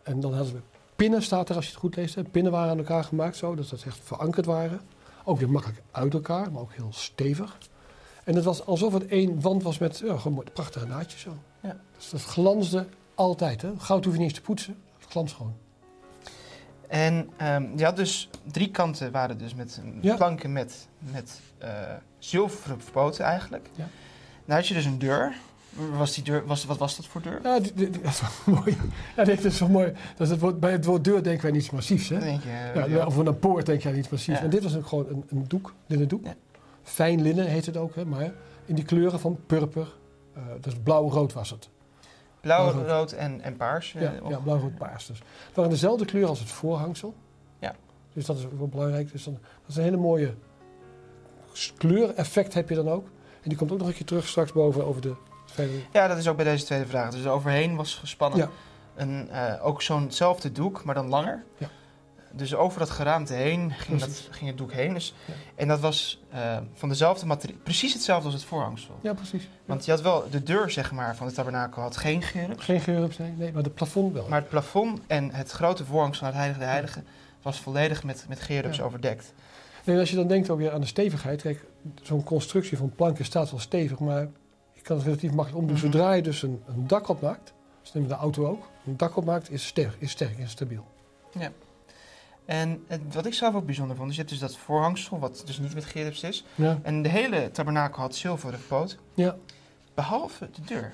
En 0.03 0.19
dan 0.19 0.33
hadden 0.33 0.51
ze 0.51 0.61
pinnen, 0.95 1.21
staat 1.23 1.49
er 1.49 1.55
als 1.55 1.65
je 1.65 1.71
het 1.71 1.79
goed 1.79 1.95
leest. 1.95 2.15
Hè. 2.15 2.23
Pinnen 2.23 2.51
waren 2.51 2.71
aan 2.71 2.77
elkaar 2.77 3.03
gemaakt 3.03 3.35
zo, 3.35 3.55
dat 3.55 3.65
ze 3.67 3.75
echt 3.85 3.99
verankerd 4.03 4.45
waren. 4.45 4.81
Ook 5.23 5.39
weer 5.39 5.49
makkelijk 5.49 5.81
uit 5.91 6.13
elkaar, 6.13 6.51
maar 6.51 6.61
ook 6.61 6.73
heel 6.73 6.91
stevig. 6.93 7.57
En 8.23 8.35
het 8.35 8.43
was 8.43 8.65
alsof 8.65 8.93
het 8.93 9.07
één 9.07 9.41
wand 9.41 9.63
was 9.63 9.77
met 9.77 10.01
ja, 10.05 10.17
gewoon 10.17 10.43
prachtige 10.53 10.85
naadjes 10.87 11.21
zo. 11.21 11.33
Ja. 11.61 11.79
Dus 11.97 12.09
dat 12.09 12.21
glansde 12.23 12.87
altijd. 13.15 13.61
Hè. 13.61 13.71
Goud 13.77 14.03
hoef 14.03 14.13
je 14.13 14.19
niet 14.19 14.29
eens 14.29 14.37
te 14.37 14.45
poetsen, 14.45 14.77
het 14.99 15.09
glans 15.11 15.33
gewoon. 15.33 15.55
En 16.89 17.29
ehm, 17.37 17.63
je 17.75 17.83
had 17.83 17.95
dus 17.95 18.29
drie 18.51 18.71
kanten 18.71 19.11
waren 19.11 19.37
dus 19.37 19.55
met 19.55 19.81
Ja. 20.01 20.15
planken 20.15 20.51
met, 20.51 20.87
met 21.11 21.39
eh, 21.57 21.69
zilveren 22.19 22.79
poten 22.91 23.25
eigenlijk. 23.25 23.69
Ja. 23.75 23.87
Nou 24.45 24.59
had 24.59 24.67
je 24.69 24.73
dus 24.73 24.85
een 24.85 24.99
deur. 24.99 25.33
Was 25.97 26.13
die 26.13 26.23
deur 26.23 26.45
was, 26.45 26.65
wat 26.65 26.77
was 26.77 26.95
dat 26.95 27.05
voor 27.05 27.21
deur? 27.21 27.39
Ja, 27.43 27.59
die- 27.59 27.73
die- 27.73 27.89
die- 27.89 28.01
dat 28.01 28.11
is 28.11 28.21
wel 28.45 28.55
mooi. 28.55 28.77
Ja, 29.15 29.23
dat 29.23 29.43
is 29.43 29.59
wel 29.59 29.69
mooi. 29.69 29.91
Dat 30.17 30.27
is 30.27 30.29
het 30.29 30.39
woord, 30.39 30.59
bij 30.59 30.71
het 30.71 30.85
woord 30.85 31.03
deur 31.03 31.23
denken 31.23 31.49
wij 31.51 31.59
iets 31.59 31.69
massiefs. 31.69 32.09
Hè? 32.09 32.19
Denk 32.19 32.43
je, 32.43 32.49
Ja. 32.89 33.05
Of 33.05 33.15
een 33.17 33.39
poort 33.39 33.65
denk 33.65 33.85
aan 33.85 33.95
iets 33.95 34.09
massiefs. 34.09 34.39
En 34.39 34.49
dit 34.49 34.63
was 34.63 34.75
ook 34.77 34.87
gewoon 34.87 35.05
een, 35.09 35.23
een 35.29 35.45
doek, 35.47 35.73
linnen 35.87 36.07
doek. 36.07 36.25
Fijn 36.83 37.21
linnen 37.21 37.45
heet 37.47 37.65
het 37.65 37.77
ook, 37.77 37.95
hè, 37.95 38.05
maar 38.05 38.31
in 38.65 38.75
die 38.75 38.83
kleuren 38.85 39.19
van 39.19 39.39
purper. 39.45 39.87
eh 40.35 40.41
dus 40.61 40.73
blauw-rood 40.83 41.33
was 41.33 41.49
het. 41.49 41.69
Blauw, 42.41 42.71
Blauw, 42.71 42.85
rood 42.87 43.11
en, 43.11 43.41
en 43.41 43.55
paars. 43.57 43.95
eh, 43.95 44.01
Ja, 44.01 44.13
of- 44.23 44.29
ja 44.29 44.37
blauw-rood-paars 44.37 45.05
dus. 45.05 45.17
Het 45.47 45.55
waren 45.55 45.71
dezelfde 45.71 46.05
kleur 46.05 46.27
als 46.27 46.39
het 46.39 46.49
voorhangsel. 46.51 47.13
Ja. 47.59 47.75
Dus 48.13 48.25
dat 48.25 48.37
is 48.37 48.45
ook 48.45 48.57
wel 48.57 48.67
belangrijk. 48.67 49.11
Dus 49.11 49.23
dan, 49.23 49.33
dat 49.33 49.69
is 49.69 49.75
een 49.75 49.83
hele 49.83 49.97
mooie 49.97 50.33
kleureffect 51.77 52.53
heb 52.53 52.69
je 52.69 52.75
dan 52.75 52.89
ook. 52.89 53.05
En 53.41 53.49
die 53.49 53.57
komt 53.57 53.71
ook 53.71 53.77
nog 53.77 53.87
een 53.87 53.93
keer 53.93 54.05
terug 54.05 54.27
straks 54.27 54.51
boven 54.51 54.85
over 54.85 55.01
de. 55.01 55.13
Ja, 55.93 56.07
dat 56.07 56.17
is 56.17 56.27
ook 56.27 56.35
bij 56.35 56.45
deze 56.45 56.65
tweede 56.65 56.85
vraag. 56.85 57.11
Dus 57.11 57.27
overheen 57.27 57.75
was 57.75 57.95
gespannen 57.95 58.39
Ja. 58.39 58.49
een, 58.95 59.29
eh, 59.29 59.65
ook 59.65 59.81
zo'nzelfde 59.81 60.51
doek, 60.51 60.83
maar 60.83 60.95
dan 60.95 61.07
langer. 61.09 61.43
Ja. 61.57 61.67
Dus 62.31 62.55
over 62.55 62.79
dat 62.79 62.89
geraamte 62.89 63.33
heen 63.33 63.71
ging, 63.71 63.99
dat, 63.99 64.27
ging 64.29 64.49
het 64.49 64.57
doek 64.57 64.71
heen. 64.71 64.93
Dus, 64.93 65.13
Ja. 65.25 65.33
En 65.55 65.67
dat 65.67 65.79
was 65.79 66.21
eh, 66.29 66.57
van 66.73 66.89
dezelfde 66.89 67.25
materie, 67.25 67.55
precies 67.55 67.93
hetzelfde 67.93 68.25
als 68.25 68.33
het 68.33 68.43
voorhangsel. 68.43 68.99
Ja, 69.01 69.13
precies. 69.13 69.49
Want 69.65 69.85
je 69.85 69.91
had 69.91 70.01
wel 70.01 70.29
de 70.29 70.43
deur 70.43 70.69
zeg 70.71 70.91
maar, 70.91 71.15
van 71.15 71.27
de 71.27 71.33
tabernakel 71.33 71.81
had 71.81 71.97
geen 71.97 72.21
gerub. 72.21 72.59
Geen 72.59 72.81
geur 72.81 73.15
nee, 73.17 73.31
nee, 73.37 73.51
maar 73.51 73.63
de 73.63 73.69
plafond 73.69 74.13
wel. 74.13 74.27
Maar 74.27 74.39
het 74.39 74.49
plafond 74.49 74.99
en 75.07 75.33
het 75.33 75.51
grote 75.51 75.85
voorhangsel 75.85 76.21
naar 76.23 76.31
het 76.31 76.39
Heilige 76.41 76.59
der 76.63 76.69
Heiligen 76.73 77.05
was 77.41 77.59
volledig 77.59 78.03
met, 78.03 78.25
met 78.27 78.39
gerubs 78.41 78.77
Ja. 78.77 78.83
overdekt. 78.83 79.33
Nee, 79.85 79.95
en 79.95 80.01
als 80.01 80.09
je 80.09 80.15
dan 80.15 80.27
denkt 80.27 80.49
ook 80.49 80.57
weer 80.57 80.71
aan 80.71 80.81
de 80.81 80.87
stevigheid. 80.87 81.41
Kijk, 81.41 81.65
zo'n 82.01 82.23
constructie 82.23 82.77
van 82.77 82.91
planken 82.95 83.25
staat 83.25 83.51
wel 83.51 83.59
stevig, 83.59 83.99
maar 83.99 84.27
je 84.73 84.81
kan 84.81 84.95
het 84.95 85.05
relatief 85.05 85.31
makkelijk 85.31 85.61
omdoen. 85.61 85.75
Mhm. 85.77 85.85
Zodra 85.85 86.13
je 86.13 86.21
dus 86.21 86.41
een, 86.41 86.61
een 86.67 86.87
dak 86.87 87.07
op 87.07 87.21
maakt, 87.21 87.53
dus 87.81 87.93
neem 87.93 88.07
de 88.07 88.13
auto 88.13 88.47
ook, 88.47 88.67
een 88.85 88.97
dak 88.97 89.15
op 89.17 89.25
maakt, 89.25 89.51
is 89.51 89.65
sterk, 89.67 89.95
is 89.99 90.11
sterk, 90.11 90.37
is 90.37 90.51
stabiel. 90.51 90.85
En 92.49 92.83
het, 92.87 93.01
wat 93.13 93.25
ik 93.25 93.33
zelf 93.33 93.55
ook 93.55 93.65
bijzonder 93.65 93.95
vond, 93.95 94.09
is 94.09 94.15
je 94.15 94.21
hebt 94.21 94.33
dus 94.33 94.41
dat 94.41 94.57
voorhangsel, 94.57 95.19
wat 95.19 95.41
dus 95.45 95.59
niet 95.59 95.73
met 95.73 95.85
gerubs 95.85 96.23
is. 96.23 96.43
Ja, 96.55 96.79
En 96.83 97.01
de 97.01 97.09
hele 97.09 97.51
tabernakel 97.51 98.01
had 98.01 98.15
zilveren 98.15 98.59
poot, 98.67 98.97
ja. 99.13 99.35
behalve 99.93 100.49
de 100.53 100.61
deur. 100.65 100.93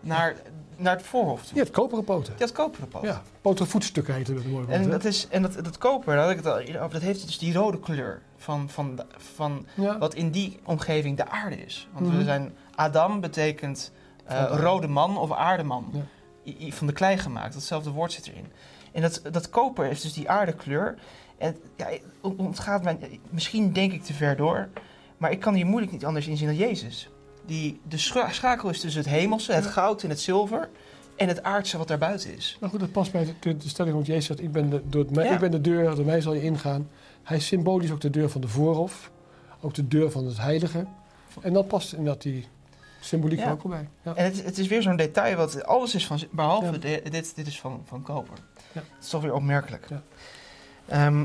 Naar, 0.00 0.34
naar 0.76 0.96
het 0.96 1.04
voorhof 1.06 1.42
toe. 1.44 1.54
Je 1.54 1.60
hebt 1.62 1.72
koperen 1.74 2.04
poten. 2.04 2.32
Die 2.36 2.46
had 2.46 2.52
koperen 2.54 2.88
poot. 2.88 3.02
Ja, 3.02 3.22
poten 3.40 3.66
voetstukken 3.66 4.14
heette 4.14 4.34
dat 4.34 4.44
mooi. 4.44 4.66
En 4.68 4.90
dat, 4.90 5.04
is, 5.04 5.28
en 5.28 5.42
dat, 5.42 5.52
dat 5.64 5.78
koper, 5.78 6.14
daar 6.14 6.22
had 6.22 6.30
ik 6.30 6.36
het 6.36 6.46
al 6.46 6.58
over, 6.58 6.90
dat 6.92 7.02
heeft 7.02 7.26
dus 7.26 7.38
die 7.38 7.52
rode 7.54 7.80
kleur 7.80 8.22
van, 8.36 8.68
van, 8.70 9.00
van 9.16 9.66
ja. 9.74 9.98
wat 9.98 10.14
in 10.14 10.30
die 10.30 10.58
omgeving 10.64 11.16
de 11.16 11.28
aarde 11.28 11.56
is. 11.56 11.88
Want 11.92 12.06
Mhm. 12.06 12.16
we 12.16 12.24
zijn, 12.24 12.52
Adam 12.74 13.20
betekent 13.20 13.92
eh, 14.26 14.44
rode 14.50 14.88
man 14.88 15.16
of 15.18 15.32
aardeman. 15.32 15.90
Ja. 15.92 16.00
I- 16.52 16.66
i- 16.66 16.72
Van 16.72 16.86
de 16.86 16.92
klei 16.92 17.18
gemaakt, 17.18 17.52
datzelfde 17.52 17.90
woord 17.90 18.12
zit 18.12 18.26
erin. 18.26 18.46
En 18.94 19.02
dat, 19.02 19.22
dat 19.30 19.50
koper 19.50 19.90
is 19.90 20.00
dus 20.00 20.12
die 20.12 20.30
aardekleur. 20.30 20.94
En 21.38 21.56
ja, 21.76 21.86
het 21.86 22.00
ontgaat 22.36 22.82
mij, 22.82 23.20
misschien 23.30 23.72
denk 23.72 23.92
ik 23.92 24.02
te 24.02 24.12
ver 24.12 24.36
door, 24.36 24.68
maar 25.16 25.30
ik 25.30 25.40
kan 25.40 25.54
hier 25.54 25.66
moeilijk 25.66 25.92
niet 25.92 26.04
anders 26.04 26.26
in 26.26 26.36
zien 26.36 26.46
dan 26.46 26.56
Jezus. 26.56 27.08
Die, 27.46 27.80
de 27.88 27.98
scha- 27.98 28.32
schakel 28.32 28.68
is 28.70 28.80
tussen 28.80 29.00
het 29.02 29.10
hemelse, 29.10 29.52
het 29.52 29.66
goud 29.66 30.02
en 30.02 30.08
het 30.08 30.20
zilver, 30.20 30.68
en 31.16 31.28
het 31.28 31.42
aardse 31.42 31.78
wat 31.78 31.88
daarbuiten 31.88 32.36
is. 32.36 32.56
Nou 32.60 32.70
goed, 32.70 32.80
dat 32.80 32.92
past 32.92 33.12
bij 33.12 33.34
de, 33.40 33.56
de 33.56 33.68
stelling 33.68 33.94
van 33.94 34.04
Jezus. 34.04 34.26
zegt, 34.26 34.40
Ik 34.42 34.52
ben, 34.52 34.70
de, 34.70 34.82
door 34.88 35.04
mij, 35.10 35.24
Ja. 35.24 35.32
ik 35.32 35.38
ben 35.40 35.50
de 35.50 35.60
deur, 35.60 35.94
door 35.94 36.04
mij 36.04 36.20
zal 36.20 36.34
je 36.34 36.42
ingaan. 36.42 36.88
Hij 37.22 37.36
is 37.36 37.46
symbolisch 37.46 37.90
ook 37.90 38.00
de 38.00 38.10
deur 38.10 38.30
van 38.30 38.40
de 38.40 38.48
voorhof. 38.48 39.10
Ook 39.60 39.74
de 39.74 39.88
deur 39.88 40.10
van 40.10 40.26
het 40.26 40.38
heilige. 40.38 40.86
En 41.40 41.52
dat 41.52 41.68
past 41.68 41.92
inderdaad 41.92 42.22
die 42.22 42.46
symboliek 43.04 43.38
Ja. 43.38 43.50
ook 43.50 43.62
wel 43.62 43.72
bij. 43.72 43.88
Ja. 44.02 44.14
En 44.14 44.24
het, 44.24 44.44
het 44.44 44.58
is 44.58 44.66
weer 44.66 44.82
zo'n 44.82 44.96
detail, 44.96 45.36
wat 45.36 45.64
alles 45.64 45.94
is 45.94 46.06
van, 46.06 46.18
behalve 46.30 46.66
Ja. 46.66 46.72
de- 46.78 47.02
dit, 47.10 47.34
dit 47.34 47.46
is 47.46 47.60
van, 47.60 47.82
van 47.84 48.02
koper. 48.02 48.38
Ja. 48.72 48.80
Het 48.94 49.04
is 49.04 49.08
toch 49.08 49.22
weer 49.22 49.34
opmerkelijk. 49.34 49.86
Ja. 49.88 50.02
Ehm, 50.86 51.24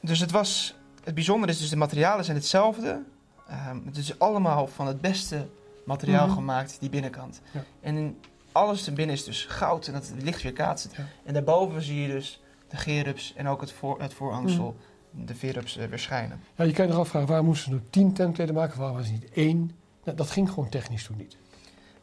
dus 0.00 0.20
het 0.20 0.30
was, 0.30 0.74
het 1.04 1.14
bijzondere 1.14 1.52
is 1.52 1.58
dus 1.58 1.68
de 1.70 1.76
materialen 1.76 2.24
zijn 2.24 2.36
hetzelfde. 2.36 3.02
Ehm, 3.48 3.78
het 3.86 3.96
is 3.96 4.18
allemaal 4.18 4.66
van 4.66 4.86
het 4.86 5.00
beste 5.00 5.46
materiaal 5.84 6.26
Mhm. 6.26 6.34
gemaakt, 6.34 6.76
die 6.80 6.90
binnenkant. 6.90 7.40
En 7.80 8.16
alles 8.52 8.86
erbinnen 8.86 9.14
is 9.14 9.24
dus 9.24 9.44
goud 9.44 9.86
en 9.86 9.92
dat 9.92 10.12
licht 10.18 10.42
weer 10.42 10.52
kaatst. 10.52 10.88
En 11.24 11.34
daarboven 11.34 11.82
zie 11.82 12.00
je 12.02 12.08
dus 12.08 12.42
de 12.68 12.76
gerubs 12.76 13.32
en 13.36 13.48
ook 13.48 13.60
het, 13.60 13.72
voor, 13.72 14.00
het 14.00 14.14
voorhangsel, 14.14 14.76
Mhm. 15.10 15.24
de 15.26 15.34
verubs 15.34 15.76
eh, 15.76 15.86
weer 15.88 15.98
schijnen. 15.98 16.40
Ja, 16.56 16.64
je 16.64 16.72
kan 16.72 16.84
je 16.86 16.90
nog 16.92 17.00
afvragen, 17.00 17.28
waarom 17.28 17.46
moesten 17.46 17.70
ze 17.72 17.78
nu 17.78 17.82
tien 17.90 18.12
tentkleden 18.12 18.54
maken? 18.54 18.78
Waarom 18.78 18.96
was 18.96 19.06
het 19.08 19.20
niet 19.20 19.30
één? 19.32 19.70
Nou, 20.06 20.16
dat 20.16 20.30
ging 20.30 20.48
gewoon 20.50 20.68
technisch 20.68 21.04
toen 21.04 21.16
niet. 21.16 21.36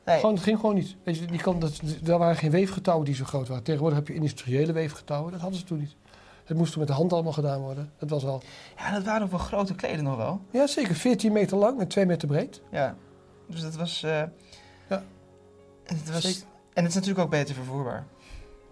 Nee, 0.05 0.19
Gewoon, 0.19 0.33
het 0.35 0.43
ging 0.43 0.59
gewoon 0.59 0.75
niet. 0.75 0.95
Weet 1.03 1.17
je, 1.17 1.25
die 1.25 1.39
kan, 1.41 1.59
dat, 1.59 1.79
daar 2.01 2.17
waren 2.19 2.35
geen 2.35 2.51
weefgetouwen 2.51 3.05
die 3.05 3.15
zo 3.15 3.23
groot 3.25 3.47
waren. 3.47 3.63
Tegenwoordig 3.63 3.97
heb 3.99 4.07
je 4.07 4.13
industriële 4.13 4.71
weefgetouwen. 4.71 5.31
Dat 5.31 5.41
hadden 5.41 5.59
ze 5.59 5.65
toen 5.65 5.79
niet. 5.79 5.95
Het 6.43 6.57
moest 6.57 6.71
toen 6.71 6.79
met 6.79 6.87
de 6.89 6.95
hand 6.95 7.13
allemaal 7.13 7.31
gedaan 7.33 7.59
worden. 7.61 7.91
Het 7.97 8.09
was 8.09 8.25
al, 8.25 8.41
ja, 8.77 8.91
dat 8.91 9.03
waren 9.03 9.23
ook 9.23 9.29
wel 9.29 9.39
grote 9.39 9.75
kleden 9.75 10.03
nog 10.03 10.15
wel. 10.15 10.41
ja 10.51 10.67
zeker, 10.67 10.95
14 10.95 11.31
meter 11.31 11.57
lang 11.57 11.79
en 11.79 11.87
2 11.87 12.05
meter 12.05 12.27
breed. 12.27 12.61
Ja, 12.71 12.95
dus 13.47 13.61
dat 13.61 13.75
was. 13.75 14.03
eh, 14.03 14.11
Ja. 14.89 15.03
En 15.83 15.97
het, 15.97 16.11
was 16.11 16.21
Zeker. 16.21 16.41
en 16.73 16.81
het 16.83 16.87
is 16.87 16.93
natuurlijk 16.95 17.23
ook 17.23 17.29
beter 17.29 17.55
vervoerbaar. 17.55 18.05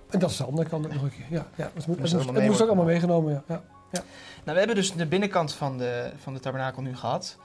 En 0.09 0.19
dat 0.19 0.29
is 0.29 0.38
de 0.38 0.43
andere 0.45 0.69
kant 0.69 0.85
ook 0.85 0.93
nog 0.93 1.01
een 1.03 1.09
keer. 1.11 1.25
Ja, 1.29 1.47
ja, 1.55 1.71
het 1.73 1.88
moest, 1.88 2.11
het 2.11 2.61
ook 2.61 2.67
allemaal 2.67 2.85
meegenomen. 2.85 3.43
Ja. 3.47 3.61
Ja. 3.91 4.03
Nou, 4.43 4.51
we 4.53 4.57
hebben 4.57 4.75
dus 4.75 4.93
de 4.93 5.05
binnenkant 5.05 5.53
van 5.53 5.77
de, 5.77 6.11
van 6.17 6.33
de 6.33 6.39
tabernakel 6.39 6.81
nu 6.81 6.95
gehad. 6.95 7.38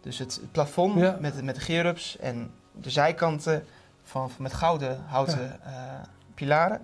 Dus 0.00 0.18
het 0.18 0.40
plafond 0.52 0.98
Ja. 1.00 1.16
met, 1.20 1.42
met 1.42 1.54
de 1.54 1.60
gerubs 1.60 2.16
en 2.18 2.50
de 2.72 2.90
zijkanten 2.90 3.64
van, 4.02 4.30
van 4.30 4.42
met 4.42 4.52
gouden 4.52 5.00
houten 5.06 5.62
eh, 5.64 5.72
pilaren. 6.34 6.80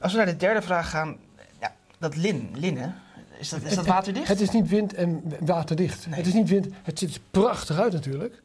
Als 0.00 0.12
we 0.12 0.18
naar 0.18 0.26
de 0.26 0.36
derde 0.36 0.62
vraag 0.62 0.90
gaan, 0.90 1.16
ja, 1.60 1.74
dat 1.98 2.16
lin, 2.16 2.50
linnen, 2.54 2.94
is 3.38 3.48
dat, 3.48 3.62
is 3.62 3.74
dat 3.74 3.86
waterdicht? 3.86 4.28
Het 4.28 4.40
is 4.40 4.50
niet 4.50 4.68
wind- 4.68 4.94
en 4.94 5.22
waterdicht. 5.40 6.06
Nee. 6.06 6.16
Het 6.18 6.26
is 6.26 6.32
niet 6.34 6.48
wind. 6.48 6.66
Het 6.82 6.98
ziet 6.98 7.14
er 7.14 7.20
prachtig 7.30 7.78
uit 7.78 7.92
natuurlijk. 7.92 8.42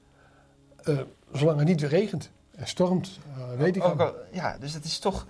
Eh, 0.84 0.98
zolang 1.34 1.60
het 1.60 1.68
niet 1.68 1.82
weer 1.82 1.90
regent 1.90 2.30
en 2.56 2.68
stormt, 2.68 3.20
eh, 3.38 3.58
weet 3.58 3.76
ik 3.76 3.84
Ook 3.84 3.98
wel. 3.98 4.08
al- 4.08 4.16
ja, 4.32 4.58
dus 4.60 4.74
het 4.74 4.86
is 4.86 5.00
toch. 5.00 5.26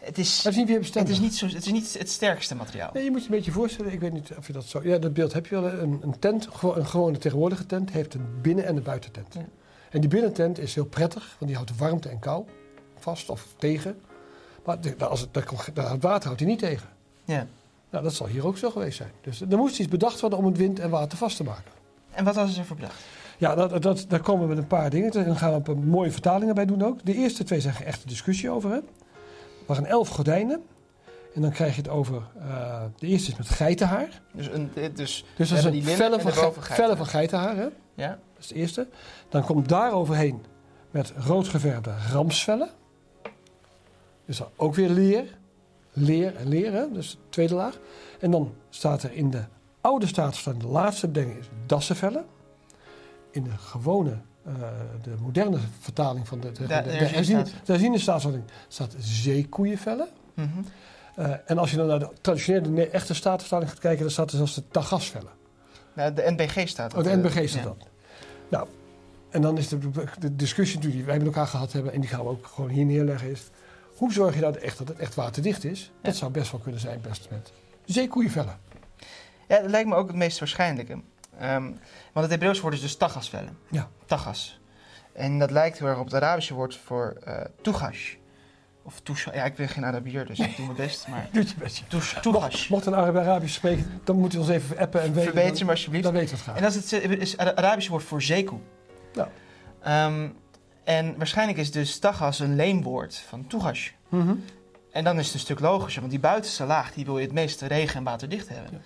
Het 0.00 0.18
is, 0.18 0.44
Het 0.44 1.08
is 1.08 1.18
niet 1.20 1.34
zo, 1.36 1.46
het 1.46 1.66
is 1.66 1.72
niet 1.72 1.98
het 1.98 2.10
sterkste 2.10 2.54
materiaal. 2.54 2.90
Nee, 2.92 3.04
je 3.04 3.10
moet 3.10 3.20
je 3.24 3.28
een 3.30 3.34
beetje 3.34 3.50
voorstellen. 3.52 3.92
Ik 3.92 4.00
weet 4.00 4.12
niet 4.12 4.30
of 4.38 4.46
je 4.46 4.52
dat 4.52 4.64
zo... 4.64 4.80
Ja, 4.82 4.98
dat 4.98 5.12
beeld 5.12 5.32
heb 5.32 5.46
je 5.46 5.60
wel. 5.60 5.72
Een, 5.72 5.98
een 6.02 6.18
tent, 6.18 6.48
een 6.62 6.86
gewone 6.86 7.18
tegenwoordige 7.18 7.66
tent, 7.66 7.90
heeft 7.90 8.14
een 8.14 8.26
binnen- 8.42 8.64
en 8.64 8.76
een 8.76 8.82
buitentent. 8.82 9.34
Ja. 9.34 9.44
En 9.90 10.00
die 10.00 10.10
binnentent 10.10 10.58
is 10.58 10.74
heel 10.74 10.84
prettig, 10.84 11.24
want 11.38 11.46
die 11.46 11.54
houdt 11.54 11.70
de 11.70 11.76
warmte 11.78 12.08
en 12.08 12.18
kou 12.18 12.44
vast 12.98 13.30
of 13.30 13.46
tegen. 13.58 14.00
Maar 14.64 14.80
de- 14.80 15.04
als 15.06 15.20
het, 15.20 15.34
dat 15.74 15.88
het 15.88 16.02
water 16.02 16.24
houdt 16.24 16.40
hij 16.40 16.48
niet 16.50 16.58
tegen. 16.58 16.88
Ja. 17.24 17.46
Nou, 17.90 18.04
dat 18.04 18.14
zal 18.14 18.26
hier 18.26 18.46
ook 18.46 18.58
zo 18.58 18.70
geweest 18.70 18.96
zijn. 18.96 19.10
Dus 19.20 19.40
er 19.40 19.56
moest 19.56 19.78
iets 19.78 19.88
bedacht 19.88 20.20
worden 20.20 20.38
om 20.38 20.44
het 20.44 20.56
wind 20.56 20.78
en 20.78 20.90
water 20.90 21.18
vast 21.18 21.36
te 21.36 21.44
maken. 21.44 21.72
En 22.10 22.24
wat 22.24 22.34
hadden 22.34 22.54
ze 22.54 22.60
ervoor 22.60 22.76
bedacht? 22.76 23.00
Ja, 23.38 23.54
dat, 23.54 23.82
dat, 23.82 24.04
daar 24.08 24.20
komen 24.20 24.42
we 24.42 24.48
met 24.48 24.58
een 24.58 24.66
paar 24.66 24.90
dingen. 24.90 25.10
Dan 25.12 25.36
gaan 25.36 25.62
we 25.62 25.70
een 25.70 25.88
mooie 25.88 26.10
vertalingen 26.10 26.54
bij 26.54 26.66
doen 26.66 26.82
ook. 26.82 27.04
De 27.04 27.14
eerste 27.14 27.44
twee 27.44 27.60
zijn 27.60 27.74
echt 27.84 28.02
een 28.02 28.08
discussie 28.08 28.50
over. 28.50 28.70
Hè. 28.70 28.78
Waren 29.70 29.86
elf 29.86 30.08
gordijnen. 30.08 30.62
En 31.34 31.42
dan 31.42 31.50
krijg 31.50 31.74
je 31.74 31.80
het 31.82 31.90
over... 31.90 32.22
eh, 32.38 32.82
de 32.98 33.06
eerste 33.06 33.30
is 33.30 33.36
met 33.38 33.48
geitenhaar. 33.48 34.22
Dus, 34.32 34.46
een, 34.48 34.70
dus, 34.74 35.24
Dus 35.36 35.48
dat 35.48 35.58
is 35.58 35.64
een 35.64 35.82
vellen 35.82 36.18
en 36.18 36.24
van, 36.24 36.32
daarboven 36.32 36.62
ge- 36.62 36.74
vellen 36.74 36.96
van 36.96 37.06
geitenhaar. 37.06 37.56
Hè. 37.56 37.68
ja? 37.94 38.08
Dat 38.08 38.38
is 38.38 38.46
de 38.46 38.54
eerste. 38.54 38.88
Dan 39.28 39.44
komt 39.44 39.68
daar 39.68 39.92
overheen 39.92 40.44
met 40.90 41.12
rood 41.16 41.48
geverfde 41.48 41.94
ramsvellen. 42.12 42.68
Dus 44.26 44.36
dan 44.36 44.48
ook 44.56 44.74
weer 44.74 44.88
leer. 44.88 45.38
Leer 45.92 46.36
en 46.36 46.48
leer, 46.48 46.72
hè? 46.72 46.90
dus 46.92 47.10
de 47.10 47.18
tweede 47.28 47.54
laag. 47.54 47.78
En 48.20 48.30
dan 48.30 48.54
staat 48.68 49.02
er 49.02 49.12
in 49.12 49.30
de 49.30 49.42
oude 49.80 50.06
staatvertaling, 50.06 50.62
de 50.62 50.68
laatste 50.68 51.06
bedenking 51.08 51.38
is 51.38 51.48
dassenvellen. 51.66 52.24
In 53.30 53.42
de 53.44 53.50
gewone, 53.58 54.18
de 55.02 55.14
moderne 55.20 55.58
vertaling 55.80 56.28
van 56.28 56.40
de, 56.40 56.52
de, 56.52 56.66
de, 56.66 56.66
de, 56.66 56.90
herziene, 56.90 57.44
de 57.92 57.98
staatvertaling 57.98 58.44
staat 58.68 58.94
zeekoeienvellen. 58.98 60.08
Mhm. 60.34 60.48
Eh, 61.14 61.30
en 61.46 61.58
als 61.58 61.70
je 61.70 61.76
dan 61.76 61.86
naar 61.86 61.98
de 61.98 62.08
traditionele 62.20 62.68
ne- 62.68 62.88
echte 62.88 63.14
staatvertaling 63.14 63.70
gaat 63.70 63.78
kijken, 63.78 64.00
dan 64.00 64.10
staat 64.10 64.30
er 64.30 64.36
zelfs 64.36 64.54
de 64.54 64.68
tagasvellen. 64.70 65.32
Nou, 65.94 66.14
de 66.14 66.22
NBG 66.26 66.68
staat 66.68 66.90
Oh, 66.90 66.96
dat, 66.96 67.04
de 67.04 67.10
eh, 67.10 67.16
NBG 67.16 67.48
staat 67.48 67.62
ja. 67.62 67.68
dat. 67.68 67.88
Nou, 68.48 68.68
en 69.30 69.42
dan 69.42 69.58
is 69.58 69.68
de, 69.68 69.78
de 70.18 70.36
discussie 70.36 70.76
natuurlijk 70.76 71.04
die 71.04 71.12
wij 71.12 71.18
met 71.18 71.26
elkaar 71.26 71.46
gehad 71.46 71.72
hebben, 71.72 71.92
en 71.92 72.00
die 72.00 72.10
gaan 72.10 72.20
we 72.20 72.28
ook 72.28 72.46
gewoon 72.46 72.70
hier 72.70 72.84
neerleggen, 72.84 73.30
is 73.30 73.50
hoe 73.96 74.12
zorg 74.12 74.34
je 74.34 74.40
nou 74.40 74.58
echt 74.58 74.78
dat 74.78 74.88
het 74.88 74.98
echt 74.98 75.14
waterdicht 75.14 75.64
is? 75.64 75.90
Dat 76.02 76.16
zou 76.16 76.30
best 76.30 76.50
wel 76.50 76.60
kunnen 76.60 76.80
zijn, 76.80 77.00
best 77.00 77.28
met 77.30 77.52
zeekoeienvellen. 77.84 78.58
Ja, 79.48 79.60
dat 79.60 79.70
lijkt 79.70 79.88
me 79.88 79.94
ook 79.94 80.06
het 80.06 80.16
meest 80.16 80.38
waarschijnlijke. 80.38 81.00
Ehm, 81.40 81.62
want 82.12 82.26
het 82.26 82.30
Hebreeuws 82.30 82.60
woord 82.60 82.74
is 82.74 82.80
dus 82.80 82.96
tagasvellen. 82.96 83.58
Ja. 83.70 83.88
Tagas. 84.06 84.60
En 85.12 85.38
dat 85.38 85.50
lijkt 85.50 85.78
heel 85.78 85.88
erg 85.88 85.98
op 85.98 86.04
het 86.04 86.14
Arabische 86.14 86.54
woord 86.54 86.76
voor 86.76 87.16
tugash. 87.62 88.14
Of 88.82 89.00
tush. 89.00 89.24
Ja, 89.32 89.44
ik 89.44 89.54
ben 89.54 89.68
geen 89.68 89.84
Arabier, 89.84 90.26
dus 90.26 90.38
ik 90.38 90.56
doe 90.56 90.64
mijn 90.64 90.76
best. 90.76 91.08
Maar 91.08 91.28
Doet 91.32 91.50
je 91.50 91.56
best. 91.56 91.84
Mocht 92.70 92.86
een 92.86 92.94
Arabisch 92.94 93.54
spreken, 93.54 94.00
dan 94.04 94.16
moet 94.18 94.32
je 94.32 94.38
ons 94.38 94.48
even 94.48 94.78
appen 94.78 95.00
en 95.02 95.12
weten. 95.12 95.32
Verbeter 95.32 95.64
me 95.64 95.70
alsjeblieft. 95.70 96.04
dan 96.04 96.12
weten 96.12 96.28
we 96.30 96.36
het 96.36 96.46
En 96.46 96.52
graag. 96.56 96.72
dat 96.72 96.82
is 96.84 96.90
het, 96.90 97.20
is 97.20 97.36
het 97.36 97.56
Arabische 97.56 97.90
woord 97.90 98.02
voor 98.02 98.22
zeekoe. 98.22 98.58
Ja. 99.12 99.28
Ehm, 99.82 100.28
en 100.84 101.16
waarschijnlijk 101.16 101.58
is 101.58 101.70
dus 101.70 101.98
tagas 101.98 102.38
een 102.38 102.56
leenwoord 102.56 103.16
van 103.28 103.46
tugash. 103.46 103.90
Mhm. 104.08 104.34
En 104.92 105.04
dan 105.04 105.18
is 105.18 105.24
het 105.24 105.34
een 105.34 105.40
stuk 105.40 105.60
logischer, 105.60 106.00
want 106.00 106.12
die 106.12 106.20
buitenste 106.22 106.64
laag 106.64 106.92
die 106.92 107.04
wil 107.04 107.18
je 107.18 107.24
het 107.24 107.34
meeste 107.34 107.66
regen 107.66 107.96
en 107.96 108.04
waterdicht 108.04 108.48
hebben. 108.48 108.72
Ja. 108.72 108.78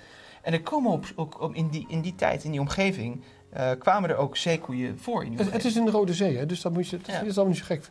En 0.44 0.52
er 0.52 0.62
komen 0.62 0.92
op, 0.92 1.12
ook 1.16 1.40
op 1.40 1.54
in, 1.54 1.68
die, 1.68 1.86
in 1.88 2.00
die 2.00 2.14
tijd, 2.14 2.44
in 2.44 2.50
die 2.50 2.60
omgeving, 2.60 3.22
eh, 3.50 3.70
kwamen 3.78 4.10
er 4.10 4.16
ook 4.16 4.36
zeekoeien 4.36 4.98
voor 4.98 5.24
in 5.24 5.30
die 5.30 5.38
Het, 5.38 5.52
het 5.52 5.64
is 5.64 5.76
in 5.76 5.84
de 5.84 5.90
Rode 5.90 6.14
Zee, 6.14 6.36
hè, 6.36 6.46
dus 6.46 6.60
dat, 6.60 6.72
moet 6.72 6.88
je, 6.88 6.96
dat 6.96 7.06
Ja. 7.06 7.20
is 7.20 7.36
allemaal 7.36 7.46
niet 7.46 7.56
zo 7.56 7.64
gek. 7.64 7.90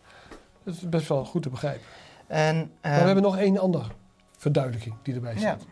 Dat 0.63 0.73
is 0.73 0.89
best 0.89 1.07
wel 1.07 1.25
goed 1.25 1.41
te 1.41 1.49
begrijpen. 1.49 1.85
En, 2.27 2.55
maar 2.55 2.65
ehm, 2.81 2.99
we 2.99 3.05
hebben 3.05 3.23
nog 3.23 3.37
één 3.37 3.57
andere 3.57 3.85
verduidelijking 4.37 4.95
die 5.03 5.13
erbij 5.13 5.33
ja. 5.33 5.39
staat. 5.39 5.65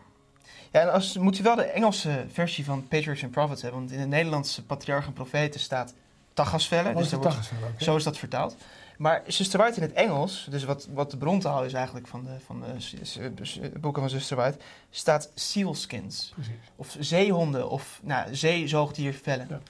ja, 0.72 0.80
en 0.80 0.92
als, 0.92 1.16
moet 1.16 1.36
je 1.36 1.42
wel 1.42 1.54
de 1.54 1.62
Engelse 1.62 2.24
versie 2.28 2.64
van 2.64 2.88
Patriarchs 2.88 3.22
and 3.22 3.32
Prophets 3.32 3.62
hebben, 3.62 3.80
want 3.80 3.92
in 3.92 3.98
de 4.00 4.06
Nederlandse 4.06 4.64
Patriarch 4.64 5.06
en 5.06 5.12
Profeten 5.12 5.60
staat 5.60 5.94
tagasvellen. 6.34 6.96
Dus 6.96 7.12
wordt, 7.12 7.50
zo 7.78 7.96
is 7.96 8.04
dat 8.04 8.18
vertaald. 8.18 8.56
Maar 8.98 9.22
Sister 9.26 9.58
White 9.58 9.76
in 9.76 9.82
het 9.82 9.92
Engels, 9.92 10.46
dus 10.50 10.64
wat, 10.64 10.88
wat 10.92 11.10
de 11.10 11.16
brontaal 11.16 11.64
is 11.64 11.72
eigenlijk 11.72 12.06
van 12.06 12.24
de, 12.24 12.30
van 12.46 12.60
de 12.60 13.78
boeken 13.80 14.02
van 14.02 14.10
Sister 14.10 14.36
White, 14.36 14.58
staat 14.90 15.30
sealskins. 15.34 16.32
Precies. 16.34 16.52
Of 16.76 16.96
zeehonden, 16.98 17.70
of 17.70 18.00
nou, 18.02 18.34
zeezoogdiervellen. 18.34 19.46
Ja. 19.50 19.60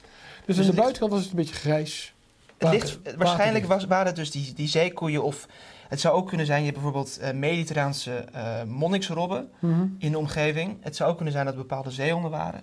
Dus 0.45 0.55
Dus 0.55 0.65
aan 0.65 0.71
de 0.71 0.77
buitenkant 0.81 1.11
was 1.11 1.21
het 1.21 1.29
een 1.29 1.35
beetje 1.35 1.55
grijs. 1.55 2.13
Waarschijnlijk 3.17 3.65
was, 3.65 3.85
waren 3.85 4.05
het 4.05 4.15
dus 4.15 4.31
die, 4.31 4.53
die 4.53 4.67
zeekoeien 4.67 5.23
of 5.23 5.47
het 5.87 5.99
zou 6.01 6.15
ook 6.15 6.27
kunnen 6.27 6.45
zijn, 6.45 6.59
je 6.59 6.65
hebt 6.69 6.81
bijvoorbeeld 6.81 7.17
eh, 7.17 7.33
mediterraanse 7.33 8.11
eh 8.15 8.63
monniksrobben 8.63 9.49
Mhm. 9.59 9.85
in 9.97 10.11
de 10.11 10.17
omgeving. 10.17 10.77
Het 10.81 10.95
zou 10.95 11.09
ook 11.09 11.15
kunnen 11.15 11.33
zijn 11.33 11.45
dat 11.45 11.55
bepaalde 11.55 11.91
zeehonden 11.91 12.31
waren. 12.31 12.61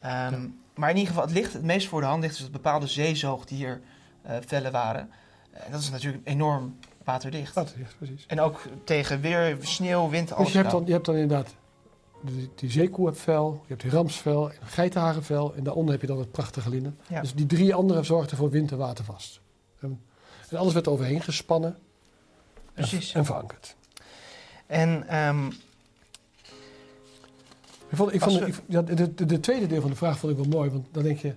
Ehm, 0.00 0.46
Maar 0.74 0.90
in 0.90 0.96
ieder 0.96 1.12
geval, 1.12 1.26
het, 1.26 1.34
ligt, 1.36 1.52
het 1.52 1.62
meest 1.62 1.88
voor 1.88 2.00
de 2.00 2.06
hand 2.06 2.20
ligt 2.22 2.34
dus 2.34 2.42
dat 2.42 2.52
bepaalde 2.52 2.86
zeezoogdiervellen 2.86 4.72
waren. 4.72 5.10
En 5.64 5.72
dat 5.72 5.80
is 5.80 5.90
natuurlijk 5.90 6.28
enorm 6.28 6.76
waterdicht. 7.04 7.54
Waterdicht, 7.54 7.96
precies. 7.98 8.24
En 8.26 8.40
ook 8.40 8.60
tegen 8.84 9.20
weer, 9.20 9.56
sneeuw, 9.60 10.08
wind, 10.08 10.32
alles. 10.32 10.44
Dus 10.44 10.52
je 10.52 10.58
hebt, 10.58 10.70
dan, 10.70 10.82
je 10.86 10.92
hebt 10.92 11.04
dan 11.06 11.14
inderdaad 11.16 11.54
die, 12.22 12.50
die 12.54 12.70
je 13.66 13.72
hebt 13.72 13.80
die 13.80 13.90
ramsvel, 13.90 14.50
een 14.50 14.66
geitenharenvel 14.66 15.54
en 15.54 15.64
daaronder 15.64 15.92
heb 15.92 16.00
je 16.00 16.06
dan 16.06 16.18
het 16.18 16.30
prachtige 16.32 16.70
linnen. 16.70 16.98
Ja. 17.08 17.20
Dus 17.20 17.34
die 17.34 17.46
drie 17.46 17.74
andere 17.74 18.02
zorgden 18.02 18.36
voor 18.36 18.50
wind 18.50 18.70
en 18.70 18.78
water 18.78 19.04
vast. 19.04 19.40
En, 19.80 20.00
en 20.48 20.56
alles 20.56 20.72
werd 20.72 20.88
overheen 20.88 21.20
gespannen 21.22 21.70
en, 21.70 21.78
Precies. 22.74 23.12
en 23.14 23.24
verankerd. 23.24 23.76
En 24.66 25.08
ehm, 25.08 25.46
Ik 27.88 27.96
vond, 27.96 28.14
ik 28.14 28.20
vond, 28.20 28.38
we- 28.38 28.46
ik- 28.46 28.62
ja, 28.66 28.82
de, 28.82 29.14
de, 29.14 29.24
de 29.26 29.40
tweede 29.40 29.66
deel 29.66 29.80
van 29.80 29.90
de 29.90 29.96
vraag 29.96 30.18
vond 30.18 30.32
ik 30.32 30.38
wel 30.38 30.48
mooi, 30.48 30.70
want 30.70 30.86
dan 30.92 31.02
denk 31.02 31.18
je, 31.18 31.34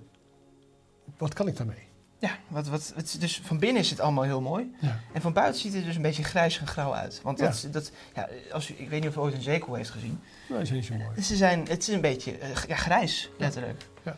wat 1.18 1.34
kan 1.34 1.48
ik 1.48 1.56
daarmee? 1.56 1.82
Ja, 2.22 2.38
wat, 2.48 2.68
wat, 2.68 2.92
het, 2.94 3.06
is 3.06 3.18
dus 3.18 3.40
van 3.44 3.58
binnen 3.58 3.82
is 3.82 3.90
het 3.90 4.00
allemaal 4.00 4.24
heel 4.24 4.40
mooi. 4.40 4.74
Ja. 4.80 5.00
En 5.12 5.20
van 5.20 5.32
buiten 5.32 5.60
ziet 5.60 5.74
het 5.74 5.84
dus 5.84 5.96
een 5.96 6.02
beetje 6.02 6.24
grijs 6.24 6.58
en 6.58 6.66
grauw 6.66 6.94
uit. 6.94 7.20
Want 7.22 7.38
Ja. 7.38 7.44
dat, 7.44 7.68
dat, 7.70 7.92
ja, 8.14 8.28
als 8.52 8.70
u, 8.70 8.74
ik 8.76 8.88
weet 8.88 9.00
niet 9.00 9.08
of 9.08 9.16
u 9.16 9.18
ooit 9.18 9.34
een 9.34 9.42
zeekoe 9.42 9.76
heeft 9.76 9.90
gezien. 9.90 10.20
Nou, 10.48 10.58
die 10.58 10.66
zijn 10.66 10.78
niet 10.78 10.88
zo 10.88 10.94
mooi. 10.94 11.22
Ze 11.22 11.36
zijn, 11.36 11.66
het 11.68 11.82
is 11.82 11.88
een 11.88 12.00
beetje 12.00 12.38
eh, 12.38 12.48
ja, 12.68 12.76
grijs, 12.76 13.30
letterlijk. 13.38 13.86
Ja. 14.02 14.16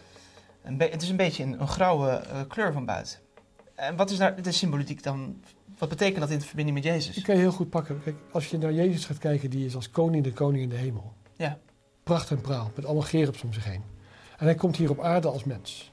Een 0.62 0.80
het 0.80 1.02
is 1.02 1.08
een 1.08 1.16
beetje 1.16 1.42
een, 1.42 1.61
een 1.61 1.68
grauwe 1.68 2.11
eh, 2.11 2.40
kleur 2.49 2.73
van 2.73 2.84
buiten. 2.84 3.18
En 3.75 3.96
wat 3.96 4.11
is 4.11 4.18
nou 4.18 4.40
de 4.40 4.52
symboliek 4.52 5.02
dan? 5.02 5.40
Wat 5.78 5.88
betekent 5.88 6.20
dat 6.20 6.30
in 6.30 6.40
verbinding 6.40 6.76
met 6.76 6.87
Jezus? 6.87 7.14
Die 7.14 7.25
kan 7.25 7.34
je 7.34 7.40
heel 7.40 7.52
goed 7.52 7.70
pakken. 7.70 8.02
Kijk, 8.02 8.16
als 8.32 8.46
je 8.46 8.58
naar 8.58 8.73
Jezus 8.73 9.04
gaat 9.04 9.18
kijken, 9.18 9.50
die 9.50 9.66
is 9.66 9.75
als 9.75 9.90
koning 9.90 10.25
de 10.25 10.32
koning 10.32 10.62
in 10.62 10.68
de 10.68 10.76
hemel. 10.76 11.12
Ja. 11.37 11.58
Pracht 12.02 12.30
en 12.30 12.40
praal, 12.40 12.70
met 12.75 12.84
allemaal 12.84 13.02
gerubs 13.02 13.42
om 13.42 13.52
zich 13.52 13.64
heen. 13.64 13.82
En 14.37 14.44
hij 14.44 14.54
komt 14.54 14.76
hier 14.76 14.90
op 14.90 15.00
aarde 15.00 15.28
als 15.28 15.44
mens. 15.44 15.92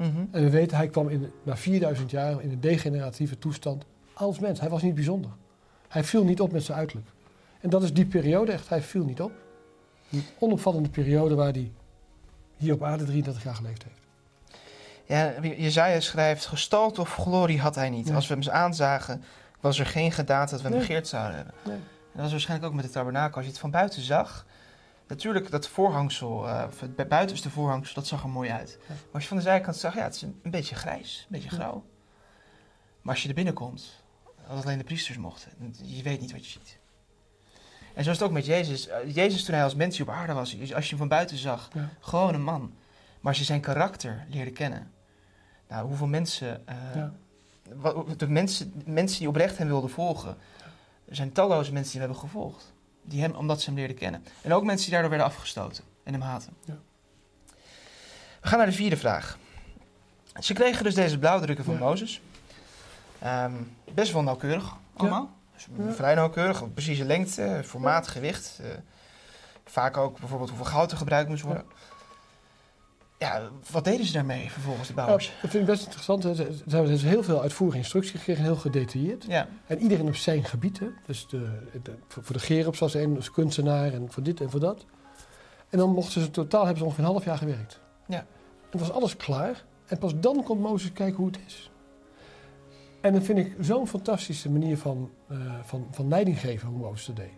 Mhm. 0.00 0.24
En 0.30 0.42
we 0.42 0.50
weten, 0.50 0.76
hij 0.76 0.88
kwam 0.88 1.08
in, 1.08 1.30
na 1.42 1.56
4000 1.56 2.10
jaar 2.10 2.42
in 2.42 2.50
een 2.50 2.60
degeneratieve 2.60 3.38
toestand 3.38 3.84
als 4.12 4.38
mens. 4.38 4.60
Hij 4.60 4.68
was 4.68 4.82
niet 4.82 4.94
bijzonder. 4.94 5.30
Hij 5.88 6.04
viel 6.04 6.24
niet 6.24 6.40
op 6.40 6.52
met 6.52 6.62
zijn 6.62 6.78
uiterlijk. 6.78 7.08
En 7.60 7.70
dat 7.70 7.82
is 7.82 7.92
die 7.92 8.06
periode 8.06 8.52
echt, 8.52 8.68
hij 8.68 8.82
viel 8.82 9.04
niet 9.04 9.20
op. 9.20 9.32
Die 10.08 10.24
onopvallende 10.38 10.88
periode 10.88 11.34
waar 11.34 11.52
hij 11.52 11.72
hier 12.56 12.72
op 12.72 12.82
aarde 12.82 13.04
33 13.04 13.42
jaar 13.44 13.54
geleefd 13.54 13.82
heeft. 13.84 13.98
Ja, 15.04 15.48
Jezaja 15.56 16.00
schrijft, 16.00 16.46
gestalte 16.46 17.00
of 17.00 17.14
glorie 17.14 17.60
had 17.60 17.74
hij 17.74 17.90
niet. 17.90 18.04
Nee. 18.04 18.14
Als 18.14 18.26
we 18.26 18.34
hem 18.34 18.50
aanzagen, 18.50 19.22
was 19.60 19.78
er 19.78 19.86
geen 19.86 20.12
gedaante 20.12 20.52
dat 20.52 20.62
we 20.62 20.68
hem 20.68 20.86
Nee. 20.88 21.04
zouden 21.04 21.36
hebben. 21.36 21.54
Nee. 21.64 21.74
En 21.74 21.82
dat 22.12 22.22
was 22.22 22.30
waarschijnlijk 22.30 22.70
ook 22.70 22.76
met 22.76 22.84
de 22.84 22.90
tabernakel. 22.90 23.36
Als 23.36 23.44
je 23.44 23.50
het 23.50 23.60
van 23.60 23.70
buiten 23.70 24.02
zag, 24.02 24.46
natuurlijk 25.10 25.50
dat 25.50 25.68
voorhangsel, 25.68 26.30
of 26.66 26.80
het 26.80 26.96
bu- 26.96 27.04
buitenste 27.04 27.50
voorhangsel, 27.50 27.94
dat 27.94 28.06
zag 28.06 28.22
er 28.22 28.28
mooi 28.28 28.50
uit. 28.50 28.78
Maar 28.88 28.96
als 29.12 29.22
je 29.22 29.28
van 29.28 29.36
de 29.36 29.42
zijkant 29.42 29.76
zag, 29.76 29.94
ja, 29.94 30.02
het 30.02 30.14
is 30.14 30.22
een, 30.22 30.40
een 30.42 30.50
beetje 30.50 30.74
grijs, 30.74 31.20
een 31.20 31.26
beetje 31.40 31.50
grauw. 31.56 31.84
Maar 33.02 33.14
als 33.14 33.22
je 33.22 33.28
er 33.28 33.34
binnenkomt, 33.34 34.02
als 34.48 34.64
alleen 34.64 34.78
de 34.78 34.84
priesters 34.84 35.18
mochten, 35.18 35.50
je 35.82 36.02
weet 36.02 36.20
niet 36.20 36.32
wat 36.32 36.44
je 36.44 36.50
ziet. 36.50 36.78
En 37.94 38.04
zo 38.04 38.10
is 38.10 38.18
het 38.18 38.26
ook 38.26 38.32
met 38.34 38.46
Jezus. 38.46 38.88
Eh, 38.88 39.14
Jezus 39.14 39.44
toen 39.44 39.54
hij 39.54 39.64
als 39.64 39.74
mens 39.74 39.96
hier 39.96 40.06
op 40.08 40.12
aarde 40.14 40.32
was, 40.32 40.56
als 40.74 40.84
je 40.84 40.88
hem 40.88 40.98
van 40.98 41.08
buiten 41.08 41.36
zag, 41.36 41.70
Ja. 41.74 41.88
gewoon 42.00 42.34
een 42.34 42.42
man. 42.42 42.60
Maar 43.20 43.28
als 43.32 43.38
je 43.38 43.44
zijn 43.44 43.60
karakter 43.60 44.24
leerde 44.28 44.50
kennen, 44.50 44.90
nou, 45.68 45.86
hoeveel 45.86 46.06
mensen, 46.06 46.66
eh, 46.66 46.76
Ja. 46.94 47.12
wat- 47.74 48.18
de 48.18 48.28
mensen, 48.28 48.82
mensen 48.86 49.18
die 49.18 49.28
oprecht 49.28 49.58
hem 49.58 49.66
wilden 49.66 49.90
volgen, 49.90 50.36
er 51.08 51.14
zijn 51.16 51.32
talloze 51.32 51.72
mensen 51.72 51.92
die 51.92 52.00
hem 52.00 52.10
hebben 52.10 52.28
gevolgd. 52.30 52.72
Die 53.10 53.20
hem, 53.20 53.34
omdat 53.34 53.60
ze 53.60 53.66
hem 53.66 53.78
leerden 53.78 53.96
kennen. 53.96 54.24
En 54.42 54.52
ook 54.52 54.64
mensen 54.64 54.82
die 54.82 54.90
daardoor 54.92 55.10
werden 55.10 55.26
afgestoten 55.28 55.84
en 56.04 56.12
hem 56.12 56.22
haten. 56.22 56.52
Ja. 56.64 56.76
We 58.40 58.48
gaan 58.48 58.58
naar 58.58 58.66
de 58.66 58.72
vierde 58.72 58.96
vraag. 58.96 59.38
Ze 60.40 60.52
kregen 60.52 60.84
dus 60.84 60.94
deze 60.94 61.18
blauwdrukken 61.18 61.64
van 61.64 61.74
Ja. 61.74 61.80
Mozes. 61.80 62.20
Ehm, 63.18 63.52
best 63.94 64.12
wel 64.12 64.22
nauwkeurig 64.22 64.76
allemaal. 64.96 65.30
Dus 65.54 65.66
Ja. 65.86 65.92
Vrij 65.92 66.14
nauwkeurig, 66.14 66.72
precieze 66.72 67.04
lengte, 67.04 67.62
formaat, 67.64 68.08
gewicht. 68.08 68.58
eh, 68.62 68.68
vaak 69.64 69.96
ook 69.96 70.18
bijvoorbeeld 70.18 70.48
hoeveel 70.50 70.66
goud 70.66 70.90
er 70.90 70.96
gebruikt 70.96 71.28
moest 71.28 71.42
worden. 71.42 71.64
Ja, 73.20 73.48
wat 73.70 73.84
deden 73.84 74.06
ze 74.06 74.12
daarmee 74.12 74.50
vervolgens, 74.50 74.88
de 74.88 74.94
Ja, 74.96 75.00
bouwers? 75.04 75.32
dat 75.42 75.50
vind 75.50 75.62
ik 75.62 75.68
best 75.70 75.84
interessant. 75.84 76.22
Ze 76.22 76.46
hebben 76.68 76.90
dus 76.90 77.02
heel 77.02 77.22
veel 77.22 77.42
uitvoerige 77.42 77.78
instructie 77.78 78.18
gekregen, 78.18 78.42
heel 78.44 78.56
gedetailleerd. 78.56 79.24
Ja, 79.28 79.48
En 79.66 79.78
iedereen 79.78 80.06
op 80.06 80.14
zijn 80.16 80.44
gebied. 80.44 80.78
Hè? 80.78 80.86
Dus 81.06 81.26
de, 81.28 81.48
de- 81.82 81.94
voor 82.08 82.32
de 82.32 82.38
Gerubs 82.38 82.78
was 82.78 82.94
een 82.94 83.16
als 83.16 83.30
kunstenaar 83.30 83.92
en 83.92 84.12
voor 84.12 84.22
dit 84.22 84.40
en 84.40 84.50
voor 84.50 84.60
dat. 84.60 84.84
En 85.68 85.78
dan 85.78 85.90
mochten 85.90 86.20
ze 86.20 86.30
totaal 86.30 86.60
hebben 86.60 86.78
ze 86.78 86.84
ongeveer 86.84 87.04
een 87.04 87.10
half 87.10 87.24
jaar 87.24 87.38
gewerkt. 87.38 87.80
Ja. 88.08 88.26
En 88.70 88.78
was 88.78 88.90
alles 88.92 89.16
klaar. 89.16 89.64
En 89.86 89.98
pas 89.98 90.12
dan 90.20 90.42
kon 90.42 90.58
Mozes 90.58 90.92
kijken 90.92 91.16
hoe 91.16 91.26
het 91.26 91.38
is. 91.46 91.70
En 93.00 93.12
dan 93.12 93.22
vind 93.22 93.38
ik 93.38 93.54
zo'n 93.60 93.88
fantastische 93.88 94.50
manier 94.50 94.78
van, 94.78 95.10
eh, 95.28 95.36
van, 95.62 95.86
van 95.90 96.08
leiding 96.08 96.40
geven 96.40 96.68
hoe 96.68 96.78
Mozes 96.78 97.06
dat 97.06 97.16
deed. 97.16 97.32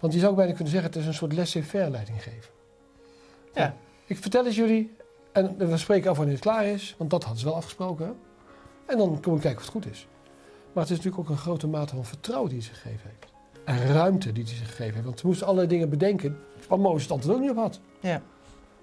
Want 0.00 0.12
je 0.12 0.18
zou 0.18 0.30
ook 0.30 0.36
bijna 0.36 0.52
kunnen 0.52 0.72
zeggen, 0.72 0.90
het 0.90 0.98
is 1.00 1.06
een 1.06 1.14
soort 1.14 1.32
laissez-faire 1.32 1.90
leiding 1.90 2.22
geven. 2.22 2.50
Ja. 3.54 3.74
Ik 4.06 4.18
vertel 4.18 4.44
het 4.44 4.54
jullie 4.54 4.96
en 5.34 5.56
we 5.70 5.76
spreken 5.76 6.10
af 6.10 6.16
wanneer 6.16 6.34
het 6.34 6.42
klaar 6.42 6.64
is, 6.66 6.94
want 6.98 7.10
dat 7.10 7.22
hadden 7.22 7.40
ze 7.40 7.46
wel 7.46 7.56
afgesproken. 7.56 8.16
En 8.86 8.98
dan 8.98 9.20
kom 9.20 9.34
ik 9.34 9.40
kijken 9.40 9.58
of 9.60 9.64
het 9.64 9.72
goed 9.74 9.86
is. 9.92 10.06
Maar 10.72 10.82
het 10.82 10.92
is 10.92 10.96
natuurlijk 10.98 11.22
ook 11.24 11.28
een 11.36 11.42
grote 11.42 11.66
mate 11.66 11.94
van 11.94 12.04
vertrouwen 12.04 12.50
die 12.50 12.58
hij 12.58 12.66
zich 12.68 12.80
gegeven 12.80 13.10
heeft. 13.10 13.32
En 13.64 13.92
ruimte 13.94 14.32
die 14.32 14.44
hij 14.44 14.52
zich 14.54 14.66
gegeven 14.68 14.92
heeft. 14.94 15.04
Want 15.04 15.18
ze 15.20 15.26
moesten 15.26 15.46
allerlei 15.46 15.68
dingen 15.68 15.88
bedenken 15.90 16.38
waar 16.68 16.80
Mozes 16.80 17.02
het 17.02 17.10
antwoord 17.12 17.34
ook 17.36 17.42
niet 17.42 17.50
op 17.50 17.56
had. 17.56 17.80
Ja. 18.00 18.22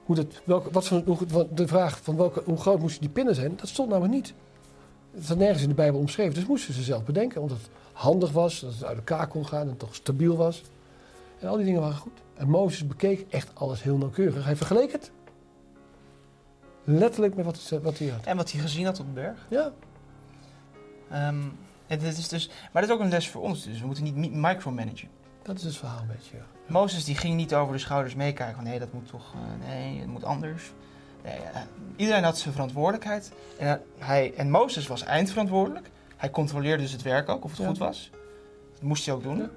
Hoe 0.05 0.15
dat, 0.15 0.41
welke, 0.43 0.72
wat 0.72 0.88
hoe, 0.88 1.17
wat- 1.27 1.58
de 1.58 1.67
vraag 1.67 2.00
van 2.03 2.15
welke, 2.17 2.41
hoe 2.46 2.58
groot 2.58 2.79
moesten 2.79 3.01
die 3.01 3.10
pinnen 3.10 3.36
zijn, 3.36 3.55
dat 3.55 3.67
stond 3.67 3.89
namelijk 3.89 4.13
niet. 4.13 4.34
Het 5.12 5.24
staat 5.24 5.38
nergens 5.38 5.63
in 5.63 5.70
de 5.70 5.75
Bijbel 5.75 6.00
omschreven. 6.00 6.34
Dus 6.34 6.46
moesten 6.46 6.74
ze 6.74 6.81
zelf 6.84 7.03
bedenken. 7.03 7.41
Omdat 7.41 7.58
het 7.58 7.70
handig 7.93 8.31
was, 8.31 8.60
dat 8.60 8.74
het 8.74 8.84
uit 8.84 8.98
elkaar 8.98 9.27
kon 9.27 9.48
gaan 9.48 9.70
en 9.70 9.77
toch 9.77 9.96
stabiel 9.96 10.36
was. 10.38 10.62
En 11.39 11.48
al 11.48 11.55
die 11.55 11.65
dingen 11.65 11.81
waren 11.81 11.98
goed. 11.98 12.20
En 12.34 12.50
Mozes 12.50 12.88
bekeek 12.88 13.25
echt 13.29 13.51
alles 13.53 13.84
heel 13.84 13.98
nauwkeurig. 13.98 14.46
Hij 14.46 14.55
vergeleek 14.55 14.91
het 14.91 15.12
letterlijk 16.83 17.35
met 17.35 17.45
wat, 17.45 17.57
het- 17.69 17.81
wat 17.83 17.97
hij 17.97 18.07
had. 18.07 18.25
En 18.25 18.38
wat 18.38 18.51
hij 18.51 18.61
gezien 18.61 18.85
had 18.85 19.00
op 19.00 19.05
de 19.05 19.11
berg. 19.11 19.45
Ja, 19.50 19.71
Ehm, 21.11 21.41
en 21.88 22.00
dit 22.00 22.17
is 22.17 22.27
dus, 22.27 22.47
maar 22.71 22.81
dat 22.81 22.91
is 22.91 22.97
ook 22.97 23.01
een 23.01 23.09
les 23.09 23.29
voor 23.29 23.41
ons 23.41 23.63
dus. 23.63 23.79
We 23.79 23.85
moeten 23.85 24.03
niet 24.03 24.15
mi- 24.15 24.29
micromanagen. 24.29 25.07
dat 25.43 25.57
is 25.57 25.63
het 25.63 25.77
verhaal 25.77 26.00
een 26.00 26.07
beetje. 26.07 26.38
Ja. 26.38 26.43
Mozes 26.67 27.03
die 27.05 27.15
ging 27.15 27.35
niet 27.35 27.53
over 27.55 27.73
de 27.73 27.79
schouders 27.79 28.15
meekijken 28.15 28.55
van 28.55 28.63
nee, 28.63 28.79
dat 28.79 28.93
moet 28.93 29.07
toch, 29.07 29.33
eh, 29.33 29.67
nee, 29.69 30.00
het 30.00 30.07
moet 30.07 30.23
anders. 30.23 30.71
Nee, 31.23 31.33
eh, 31.35 31.61
iedereen 31.95 32.23
had 32.23 32.38
zijn 32.38 32.53
verantwoordelijkheid. 32.53 33.31
En, 33.57 33.67
eh, 33.67 34.05
hij, 34.07 34.33
en 34.35 34.50
Mozes 34.50 34.88
was 34.88 35.03
eindverantwoordelijk. 35.03 35.89
Hij 36.17 36.29
controleerde 36.29 36.83
dus 36.83 36.91
het 36.91 37.01
werk 37.01 37.29
ook, 37.29 37.43
of 37.43 37.50
het 37.51 37.59
Ja. 37.59 37.67
goed 37.67 37.77
was. 37.77 38.09
Dat 38.73 38.81
moest 38.81 39.05
hij 39.05 39.15
ook 39.15 39.23
doen. 39.23 39.38
Ja. 39.38 39.50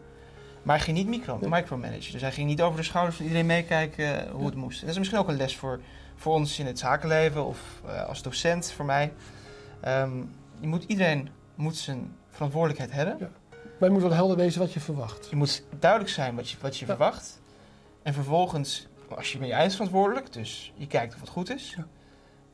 Maar 0.63 0.77
hij 0.77 0.85
ging 0.85 0.97
niet 0.97 1.07
micro, 1.07 1.39
Nee. 1.41 1.51
micromanagen. 1.51 2.13
Dus 2.13 2.21
hij 2.21 2.33
ging 2.33 2.49
niet 2.49 2.63
over 2.63 2.77
de 2.79 2.85
schouders 2.85 3.17
van 3.17 3.25
iedereen 3.25 3.47
meekijken 3.47 4.29
hoe 4.31 4.41
Ja. 4.41 4.47
het 4.47 4.55
moest. 4.55 4.75
En 4.81 4.87
dat 4.87 4.91
is 4.95 4.99
misschien 4.99 5.21
ook 5.21 5.29
een 5.29 5.37
les 5.37 5.57
voor, 5.57 5.81
voor 6.15 6.35
ons 6.35 6.59
in 6.59 6.67
het 6.67 6.79
zakenleven 6.79 7.45
of 7.47 7.83
eh, 7.87 8.07
als 8.09 8.23
docent 8.23 8.73
voor 8.73 8.85
mij. 8.85 9.13
Ehm, 9.81 10.17
je 10.61 10.67
moet, 10.67 10.85
iedereen 10.85 11.29
moet 11.55 11.77
zijn 11.77 12.17
verantwoordelijkheid 12.31 12.93
hebben. 12.93 13.17
Ja. 13.21 13.31
Maar 13.79 13.89
je 13.89 13.95
moet 13.95 14.03
wel 14.03 14.13
helder 14.13 14.37
wezen 14.37 14.61
wat 14.61 14.73
je 14.73 14.81
verwacht. 14.81 15.27
Je 15.31 15.37
moet 15.37 15.65
duidelijk 15.79 16.11
zijn 16.11 16.35
wat 16.35 16.51
je, 16.51 16.57
wat 16.61 16.77
je 16.77 16.87
Ja. 16.87 16.95
verwacht. 16.95 17.41
En 18.03 18.15
vervolgens, 18.15 18.87
als 19.17 19.33
je 19.33 19.39
ben 19.39 19.47
je 19.49 19.53
eindverantwoordelijk, 19.55 20.33
dus 20.33 20.73
je 20.77 20.87
kijkt 20.87 21.15
of 21.15 21.21
het 21.21 21.29
goed 21.29 21.51
is. 21.51 21.75
Ja. 21.77 21.87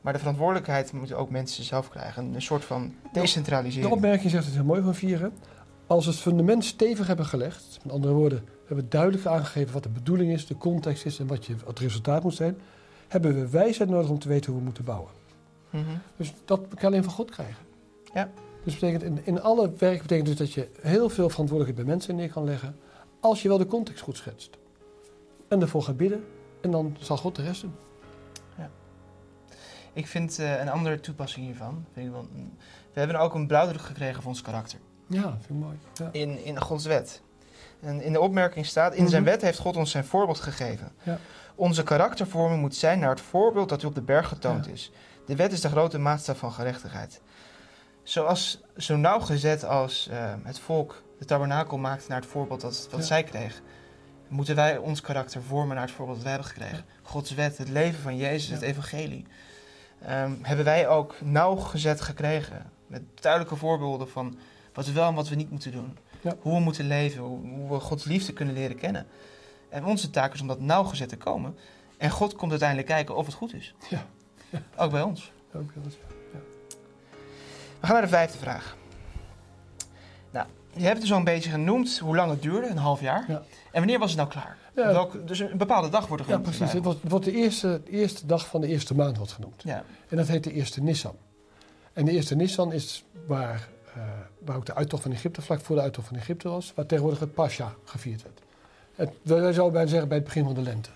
Maar 0.01 0.13
de 0.13 0.19
verantwoordelijkheid 0.19 0.91
moeten 0.93 1.17
ook 1.17 1.29
mensen 1.29 1.63
zelf 1.63 1.89
krijgen. 1.89 2.33
Een 2.33 2.41
soort 2.41 2.65
van 2.65 2.93
De 3.13 3.19
decentralisering. 3.19 3.91
opmerking 3.93 4.31
zegt 4.31 4.45
het 4.45 4.53
heel 4.53 4.63
mooi 4.63 4.81
van 4.81 4.95
Vieren. 4.95 5.33
Als 5.87 6.05
we 6.05 6.11
het 6.11 6.19
fundament 6.19 6.65
stevig 6.65 7.07
hebben 7.07 7.25
gelegd, 7.25 7.79
met 7.83 7.91
andere 7.93 8.13
woorden, 8.13 8.39
we 8.45 8.67
hebben 8.67 8.89
duidelijk 8.89 9.25
aangegeven 9.25 9.73
wat 9.73 9.83
de 9.83 9.89
bedoeling 9.89 10.31
is, 10.31 10.45
de 10.47 10.57
context 10.57 11.05
is 11.05 11.19
en 11.19 11.27
wat 11.27 11.45
je, 11.45 11.55
wat 11.55 11.67
het 11.67 11.79
resultaat 11.79 12.23
moet 12.23 12.35
zijn, 12.35 12.57
hebben 13.11 13.33
we 13.35 13.49
wijsheid 13.49 13.89
nodig 13.89 14.09
om 14.09 14.19
te 14.19 14.27
weten 14.27 14.49
hoe 14.49 14.59
we 14.59 14.65
moeten 14.65 14.83
bouwen. 14.83 15.11
Mhm. 15.69 15.83
Dus 16.17 16.33
dat 16.45 16.59
kan 16.59 16.77
je 16.79 16.85
alleen 16.85 17.03
van 17.03 17.13
God 17.13 17.31
krijgen. 17.31 17.65
Ja. 18.13 18.29
Dus 18.63 18.73
betekent 18.73 19.03
in, 19.03 19.19
in 19.23 19.41
alle 19.41 19.71
werk 19.77 20.01
betekent 20.01 20.27
dus 20.27 20.35
dat 20.37 20.53
je 20.53 20.69
heel 20.81 21.09
veel 21.09 21.29
verantwoordelijkheid 21.29 21.75
bij 21.87 21.95
mensen 21.95 22.15
neer 22.15 22.29
kan 22.31 22.43
leggen, 22.43 22.75
als 23.19 23.41
je 23.41 23.47
wel 23.47 23.57
de 23.57 23.65
context 23.65 24.01
goed 24.03 24.17
schetst. 24.17 24.57
En 25.47 25.61
ervoor 25.61 25.83
gaat 25.83 25.97
bidden, 25.97 26.23
en 26.61 26.71
dan 26.71 26.95
zal 26.99 27.17
God 27.17 27.35
de 27.35 27.41
rest 27.43 27.61
doen. 27.61 27.73
Ik 29.93 30.07
vind 30.07 30.39
eh, 30.39 30.59
een 30.59 30.69
andere 30.69 30.99
toepassing 30.99 31.45
hiervan. 31.45 31.85
Vind 31.93 32.05
ik 32.07 32.11
wel, 32.11 32.27
we 32.93 32.99
hebben 32.99 33.19
ook 33.19 33.33
een 33.33 33.47
blauwdruk 33.47 33.81
gekregen 33.81 34.21
van 34.21 34.31
ons 34.31 34.41
karakter. 34.41 34.79
Ja, 35.07 35.21
vind 35.21 35.49
ik 35.49 35.55
mooi. 35.55 35.77
Ja. 35.93 36.09
In, 36.11 36.43
in 36.45 36.61
Gods 36.61 36.85
wet. 36.85 37.21
En 37.79 38.01
in 38.01 38.13
de 38.13 38.19
opmerking 38.19 38.65
staat: 38.65 38.93
In 38.93 39.07
zijn 39.09 39.21
Mhm. 39.21 39.31
wet 39.31 39.41
heeft 39.41 39.57
God 39.59 39.75
ons 39.77 39.91
zijn 39.91 40.05
voorbeeld 40.05 40.39
gegeven. 40.39 40.91
Ja. 41.03 41.19
Onze 41.61 41.83
karaktervorming 41.83 42.61
moet 42.61 42.75
zijn 42.75 42.99
naar 42.99 43.09
het 43.09 43.21
voorbeeld 43.21 43.69
dat 43.69 43.83
u 43.83 43.85
op 43.87 43.95
de 43.95 44.01
berg 44.01 44.27
getoond 44.27 44.65
Ja. 44.65 44.71
is. 44.71 44.91
De 45.25 45.35
wet 45.35 45.51
is 45.51 45.61
de 45.61 45.69
grote 45.69 45.97
maatstaf 45.97 46.37
van 46.37 46.51
gerechtigheid. 46.51 47.21
Zoals, 48.03 48.61
zo 48.77 48.95
nauwgezet 48.95 49.65
als 49.65 50.07
eh, 50.11 50.33
het 50.43 50.59
volk 50.59 51.03
de 51.19 51.25
tabernakel 51.25 51.77
maakte 51.77 52.05
naar 52.09 52.19
het 52.21 52.29
voorbeeld 52.29 52.61
dat, 52.61 52.87
Ja. 52.91 53.01
zij 53.01 53.23
kreeg, 53.23 53.61
moeten 54.27 54.55
wij 54.55 54.77
ons 54.77 55.01
karakter 55.01 55.41
vormen 55.43 55.75
naar 55.75 55.85
het 55.85 55.95
voorbeeld 55.95 56.17
dat 56.17 56.25
wij 56.25 56.35
hebben 56.35 56.51
gekregen. 56.51 56.85
Gods 57.01 57.33
wet, 57.33 57.57
het 57.57 57.69
leven 57.69 58.01
van 58.01 58.17
Jezus, 58.17 58.49
het 58.49 58.61
evangelie. 58.61 59.25
Ehm, 60.05 60.31
hebben 60.41 60.65
wij 60.65 60.87
ook 60.87 61.15
nauwgezet 61.21 62.01
gekregen. 62.01 62.71
Met 62.87 63.01
duidelijke 63.19 63.55
voorbeelden 63.55 64.09
van 64.09 64.37
wat 64.73 64.85
we 64.85 64.91
wel 64.91 65.07
en 65.07 65.15
wat 65.15 65.29
we 65.29 65.35
niet 65.35 65.51
moeten 65.51 65.71
doen. 65.71 65.97
Ja. 66.21 66.35
Hoe 66.39 66.53
we 66.53 66.59
moeten 66.59 66.87
leven, 66.87 67.21
hoe, 67.21 67.39
hoe 67.49 67.69
we 67.69 67.79
Gods 67.79 68.03
liefde 68.03 68.33
kunnen 68.33 68.53
leren 68.53 68.75
kennen. 68.77 69.05
En 69.71 69.85
onze 69.85 70.09
taak 70.09 70.33
is 70.33 70.41
om 70.41 70.47
dat 70.47 70.59
nauwgezet 70.59 71.09
te 71.09 71.17
komen. 71.17 71.55
En 71.97 72.09
God 72.09 72.35
komt 72.35 72.49
uiteindelijk 72.51 72.87
kijken 72.89 73.15
of 73.15 73.25
het 73.25 73.35
goed 73.35 73.53
is. 73.53 73.73
Ja. 73.89 74.05
Ja. 74.49 74.61
Ook 74.77 74.91
bij 74.91 75.01
ons. 75.01 75.31
Ook 75.53 75.71
heel 75.73 75.81
goed. 75.83 75.97
We 77.79 77.87
gaan 77.87 77.93
naar 77.95 78.01
de 78.05 78.07
vijfde 78.11 78.37
vraag. 78.37 78.77
Nou, 80.31 80.47
je 80.73 80.85
hebt 80.85 81.01
dus 81.01 81.11
al 81.11 81.17
een 81.17 81.23
beetje 81.23 81.49
genoemd 81.49 81.97
hoe 81.99 82.15
lang 82.15 82.31
het 82.31 82.41
duurde, 82.41 82.67
een 82.67 82.77
half 82.77 83.01
jaar. 83.01 83.25
Ja. 83.27 83.35
En 83.71 83.79
wanneer 83.79 83.99
was 83.99 84.09
het 84.09 84.17
nou 84.19 84.29
klaar? 84.29 84.57
Ja. 84.75 84.85
Welke, 84.91 85.23
dus 85.23 85.39
een 85.39 85.57
bepaalde 85.57 85.89
dag 85.89 86.07
wordt 86.07 86.23
er 86.23 86.29
Ja, 86.29 86.35
genoemd. 86.35 86.51
de 86.51 86.57
precies. 86.57 86.73
Het 86.75 86.83
wordt, 86.83 87.01
het 87.01 87.11
wordt 87.11 87.25
de, 87.25 87.31
eerste, 87.31 87.81
de 87.85 87.91
eerste 87.91 88.25
dag 88.25 88.47
van 88.47 88.61
de 88.61 88.67
eerste 88.67 88.95
maand 88.95 89.17
wordt 89.17 89.31
genoemd. 89.31 89.61
Ja, 89.63 89.83
En 90.09 90.17
dat 90.17 90.27
heet 90.27 90.43
de 90.43 90.53
eerste 90.53 90.81
Nissan. 90.81 91.15
En 91.93 92.05
de 92.05 92.11
eerste 92.11 92.35
Nissan 92.35 92.73
is 92.73 93.03
waar, 93.27 93.67
eh, 93.95 94.01
waar 94.45 94.55
ook 94.55 94.65
de 94.65 94.75
uittocht 94.75 95.03
van 95.03 95.11
Egypte, 95.11 95.41
vlak 95.41 95.59
voor 95.61 95.75
de 95.75 95.81
uittocht 95.81 96.07
van 96.07 96.17
Egypte 96.17 96.49
was, 96.49 96.73
waar 96.75 96.85
tegenwoordig 96.85 97.19
het 97.19 97.33
Pascha 97.33 97.73
gevierd 97.83 98.23
werd. 98.23 98.41
Het, 99.01 99.13
wij 99.23 99.53
zouden 99.53 99.73
bijna 99.73 99.89
zeggen 99.89 100.07
bij 100.07 100.17
het 100.17 100.25
begin 100.25 100.43
van 100.43 100.53
de 100.53 100.61
lente. 100.61 100.89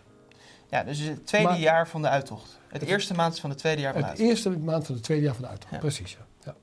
ja 0.70 0.84
dus 0.84 1.00
het 1.00 1.28
tweede 1.28 1.48
Maar- 1.48 1.60
jaar 1.60 1.88
van 1.88 2.02
de 2.02 2.10
uittocht. 2.10 2.60
Het 2.68 2.82
Het- 2.82 2.90
eerste 2.90 3.14
maand 3.14 3.40
van 3.40 3.50
het 3.50 3.60
tweede 3.60 3.82
jaar 3.82 3.92
van 3.94 4.02
de 4.02 4.08
Het 4.08 4.18
uittocht. 4.20 4.38
eerste 4.46 4.60
maand 4.60 4.86
van 4.86 4.96
het 4.96 5.04
tweede 5.04 5.24
jaar 5.24 5.34
van 5.34 5.44
de 5.44 5.50
uittocht, 5.50 5.74
Ja. 5.74 5.80
precies. 5.80 6.12
Ja. 6.12 6.26
Ja. 6.46 6.56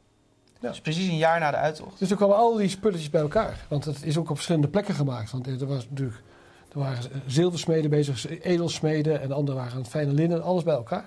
ja. 0.60 0.68
Dus 0.68 0.80
precies 0.80 1.08
een 1.08 1.16
jaar 1.16 1.40
na 1.40 1.50
de 1.50 1.56
uittocht. 1.56 1.98
Dus 1.98 2.10
er 2.10 2.16
kwamen 2.16 2.36
al 2.36 2.54
die 2.56 2.68
spulletjes 2.68 3.10
bij 3.10 3.20
elkaar. 3.20 3.64
Want 3.68 3.84
het 3.84 4.02
is 4.04 4.16
ook 4.18 4.28
op 4.30 4.34
verschillende 4.34 4.68
plekken 4.68 4.94
gemaakt. 4.94 5.30
Want 5.30 5.46
er 5.46 5.66
was 5.66 5.86
natuurlijk, 5.88 6.22
er 6.72 6.78
waren 6.78 7.02
zilversmeden 7.26 7.90
bezig, 7.90 8.40
edelsmeden 8.42 9.20
en 9.20 9.32
anderen 9.32 9.56
waren 9.60 9.72
aan 9.76 9.82
het 9.82 9.90
fijne 9.90 10.12
linnen, 10.12 10.42
alles 10.42 10.62
bij 10.62 10.74
elkaar. 10.74 11.04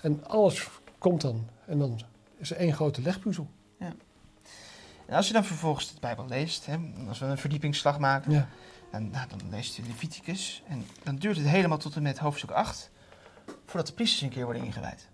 En 0.00 0.26
alles 0.26 0.68
komt 0.98 1.20
dan. 1.20 1.48
En 1.66 1.78
dan 1.78 2.00
is 2.38 2.50
er 2.50 2.56
één 2.56 2.72
grote 2.72 3.02
legpuzzel. 3.02 3.48
En 5.06 5.16
als 5.16 5.26
je 5.26 5.32
dan 5.32 5.44
vervolgens 5.44 5.88
de 5.94 6.00
Bijbel 6.00 6.26
leest, 6.28 6.66
hè, 6.66 6.76
als 7.08 7.18
we 7.18 7.26
een 7.26 7.38
verdiepingsslag 7.38 7.98
maken, 7.98 8.32
Ja. 8.32 8.48
Dan, 8.94 9.10
nou, 9.10 9.26
dan 9.28 9.40
leest 9.50 9.76
je 9.76 9.82
Leviticus. 9.86 10.62
En 10.68 10.86
dan 11.02 11.16
duurt 11.16 11.36
het 11.36 11.46
helemaal 11.46 11.78
tot 11.78 11.96
en 11.96 12.02
met 12.02 12.18
hoofdstuk 12.18 12.50
8, 12.50 12.90
voordat 13.66 13.86
de 13.86 13.92
priesters 13.94 14.22
een 14.22 14.28
keer 14.28 14.44
worden 14.44 14.64
ingewijd. 14.64 15.08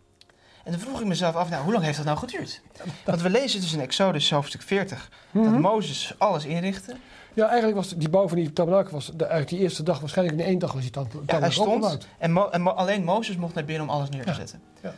En 0.64 0.72
dan 0.72 0.80
vroeg 0.80 1.00
ik 1.00 1.06
mezelf 1.06 1.34
af, 1.34 1.50
nou, 1.50 1.62
hoe 1.62 1.72
lang 1.72 1.84
heeft 1.84 1.96
dat 1.96 2.06
nou 2.06 2.18
geduurd? 2.18 2.60
Want 3.04 3.20
we 3.22 3.30
lezen 3.30 3.60
dus 3.60 3.72
in 3.72 3.80
Exodus 3.80 4.30
hoofdstuk 4.30 4.62
40 4.62 5.10
dat 5.32 5.42
Mhm. 5.44 5.60
Mozes 5.60 6.14
alles 6.18 6.44
inrichtte. 6.44 6.96
Ja, 7.34 7.46
eigenlijk 7.46 7.76
was 7.76 7.88
die 7.96 8.08
bouw 8.08 8.28
van 8.28 8.36
die 8.36 8.52
tabernakel 8.52 8.92
was 8.92 9.06
de, 9.06 9.12
eigenlijk 9.24 9.48
die 9.50 9.58
eerste 9.58 9.82
dag, 9.82 10.00
waarschijnlijk 10.00 10.38
in 10.38 10.44
één 10.44 10.58
dag 10.58 10.72
was 10.72 10.82
die 10.82 10.90
tab- 10.90 11.04
tabernakel 11.10 11.36
Ja, 11.36 11.42
hij 11.42 11.50
stond 11.52 11.68
opgebouwd. 11.68 12.06
en, 12.18 12.32
Mo- 12.32 12.48
en 12.48 12.60
Mo- 12.62 12.70
alleen 12.70 13.04
Mozes 13.04 13.36
mocht 13.36 13.54
naar 13.54 13.64
binnen 13.64 13.88
om 13.88 13.94
alles 13.94 14.08
neer 14.08 14.22
te 14.22 14.28
Ja, 14.28 14.34
zetten. 14.34 14.62
ja. 14.82 14.94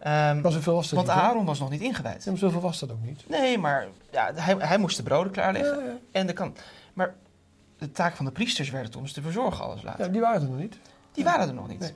Ehm, 0.00 0.40
Maar 0.40 0.52
zoveel 0.52 0.74
was 0.74 0.90
want 0.90 1.06
niet. 1.06 1.16
Aaron 1.16 1.44
was 1.44 1.58
nog 1.58 1.70
niet 1.70 1.80
ingewijd. 1.80 2.24
Ja, 2.24 2.30
maar 2.30 2.38
zoveel 2.40 2.60
was 2.60 2.78
dat 2.78 2.90
ook 2.92 3.02
niet. 3.04 3.28
Nee, 3.28 3.58
maar 3.58 3.86
ja, 4.12 4.30
hij, 4.34 4.54
hij 4.58 4.78
moest 4.78 4.96
de 4.96 5.02
broden 5.02 5.32
klaarleggen. 5.32 5.78
Ja, 5.78 5.84
ja. 5.84 5.96
En 6.12 6.26
de 6.26 6.32
kan. 6.32 6.56
Maar 6.92 7.14
de 7.82 7.92
taak 7.92 8.16
van 8.16 8.24
de 8.24 8.30
priesters 8.30 8.70
werd 8.70 8.84
het 8.86 8.96
om 8.96 9.06
ze 9.06 9.14
te 9.14 9.22
verzorgen 9.22 9.64
alles 9.64 9.82
later. 9.82 10.04
Ja, 10.04 10.10
die 10.10 10.20
waren 10.20 10.42
er 10.42 10.48
nog 10.48 10.58
niet. 10.58 10.76
Die 11.12 11.24
waren 11.24 11.48
er 11.48 11.54
nog 11.54 11.68
niet. 11.68 11.80
Nee. 11.80 11.92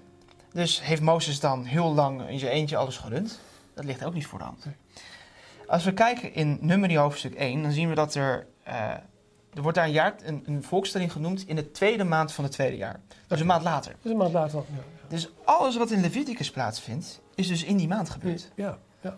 Dus 0.52 0.82
heeft 0.82 1.02
Mozes 1.02 1.40
dan 1.40 1.64
heel 1.64 1.94
lang 1.94 2.28
in 2.28 2.38
zijn 2.38 2.52
eentje 2.52 2.76
alles 2.76 2.96
gerund? 2.96 3.40
Dat 3.74 3.84
ligt 3.84 4.04
ook 4.04 4.14
niet 4.14 4.26
voor 4.26 4.38
de 4.38 4.44
hand. 4.44 4.64
Nee. 4.64 4.74
Als 5.66 5.84
we 5.84 5.92
kijken 5.92 6.34
in 6.34 6.58
Numeri 6.60 6.98
hoofdstuk 6.98 7.34
1, 7.34 7.62
dan 7.62 7.72
zien 7.72 7.88
we 7.88 7.94
dat 7.94 8.14
er... 8.14 8.46
eh, 8.62 8.90
er 9.54 9.62
wordt 9.62 9.76
daar 9.76 9.86
een, 9.86 9.92
jaar, 9.92 10.14
een, 10.22 10.42
een 10.46 10.62
volkstelling 10.62 11.12
genoemd 11.12 11.46
in 11.48 11.56
de 11.56 11.70
tweede 11.70 12.04
maand 12.04 12.32
van 12.32 12.44
het 12.44 12.52
tweede 12.52 12.76
jaar. 12.76 13.00
Dus 13.26 13.40
een 13.40 13.46
maand 13.46 13.62
later. 13.62 13.96
Is 14.02 14.10
een 14.10 14.16
maand 14.16 14.32
later. 14.32 14.58
Ja, 14.58 14.82
Dus 15.08 15.28
alles 15.44 15.76
wat 15.76 15.90
in 15.90 16.00
Leviticus 16.00 16.50
plaatsvindt, 16.50 17.20
is 17.34 17.48
dus 17.48 17.64
in 17.64 17.76
die 17.76 17.88
maand 17.88 18.10
gebeurd. 18.10 18.50
ja. 18.54 18.78
ja. 19.00 19.16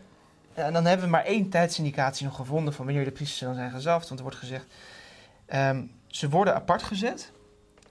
En 0.54 0.72
dan 0.72 0.85
hebben 0.85 1.04
we 1.07 1.12
maar 1.12 1.24
één 1.24 1.48
tijdsindicatie 1.48 2.26
nog 2.26 2.37
gevonden 2.37 2.74
van 2.74 2.85
wanneer 2.85 3.04
de 3.04 3.11
priesters 3.11 3.40
dan 3.40 3.54
zijn 3.54 3.70
gezalfd. 3.70 4.07
Want 4.09 4.20
er 4.20 4.26
wordt 4.26 4.40
gezegd, 4.40 4.66
ehm, 5.46 5.83
ze 6.09 6.29
worden 6.29 6.55
apart 6.55 6.83
gezet. 6.83 7.33